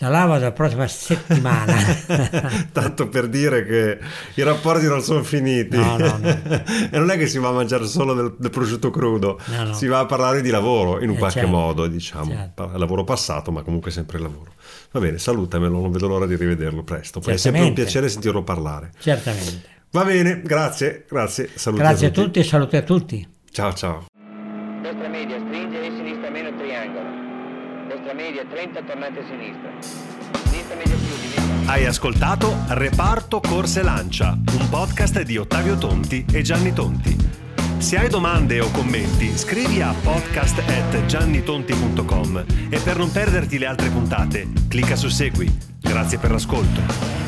[0.00, 1.74] La lava la prossima settimana.
[2.72, 3.98] Tanto per dire che
[4.34, 5.76] i rapporti non sono finiti.
[5.76, 6.28] No, no, no.
[6.90, 9.72] e non è che si va a mangiare solo del, del prosciutto crudo, No, no.
[9.74, 12.30] si va a parlare di lavoro in un Eh, qualche certo, modo, diciamo.
[12.30, 12.70] certo.
[12.76, 14.52] Lavoro passato, ma comunque sempre lavoro.
[14.92, 17.18] Va bene, salutamelo, non vedo l'ora di rivederlo presto.
[17.18, 18.92] Poi è sempre un piacere sentirlo parlare.
[19.00, 19.76] Certamente.
[19.90, 21.50] Va bene, grazie, grazie.
[21.54, 23.28] Saluti Grazie a tutti e saluti a tutti.
[23.50, 24.04] Ciao, ciao.
[24.82, 27.06] Destra media, stringe e sinistra meno triangolo.
[27.88, 29.70] Destra media, 30, tornate a sinistra.
[30.48, 31.40] Sinistra media chiudi, via.
[31.70, 37.16] Hai ascoltato Reparto Corse Lancia, un podcast di Ottavio Tonti e Gianni Tonti.
[37.78, 44.48] Se hai domande o commenti, scrivi a podcast@giannitonti.com e per non perderti le altre puntate,
[44.66, 45.56] clicca su Segui.
[45.80, 47.27] Grazie per l'ascolto.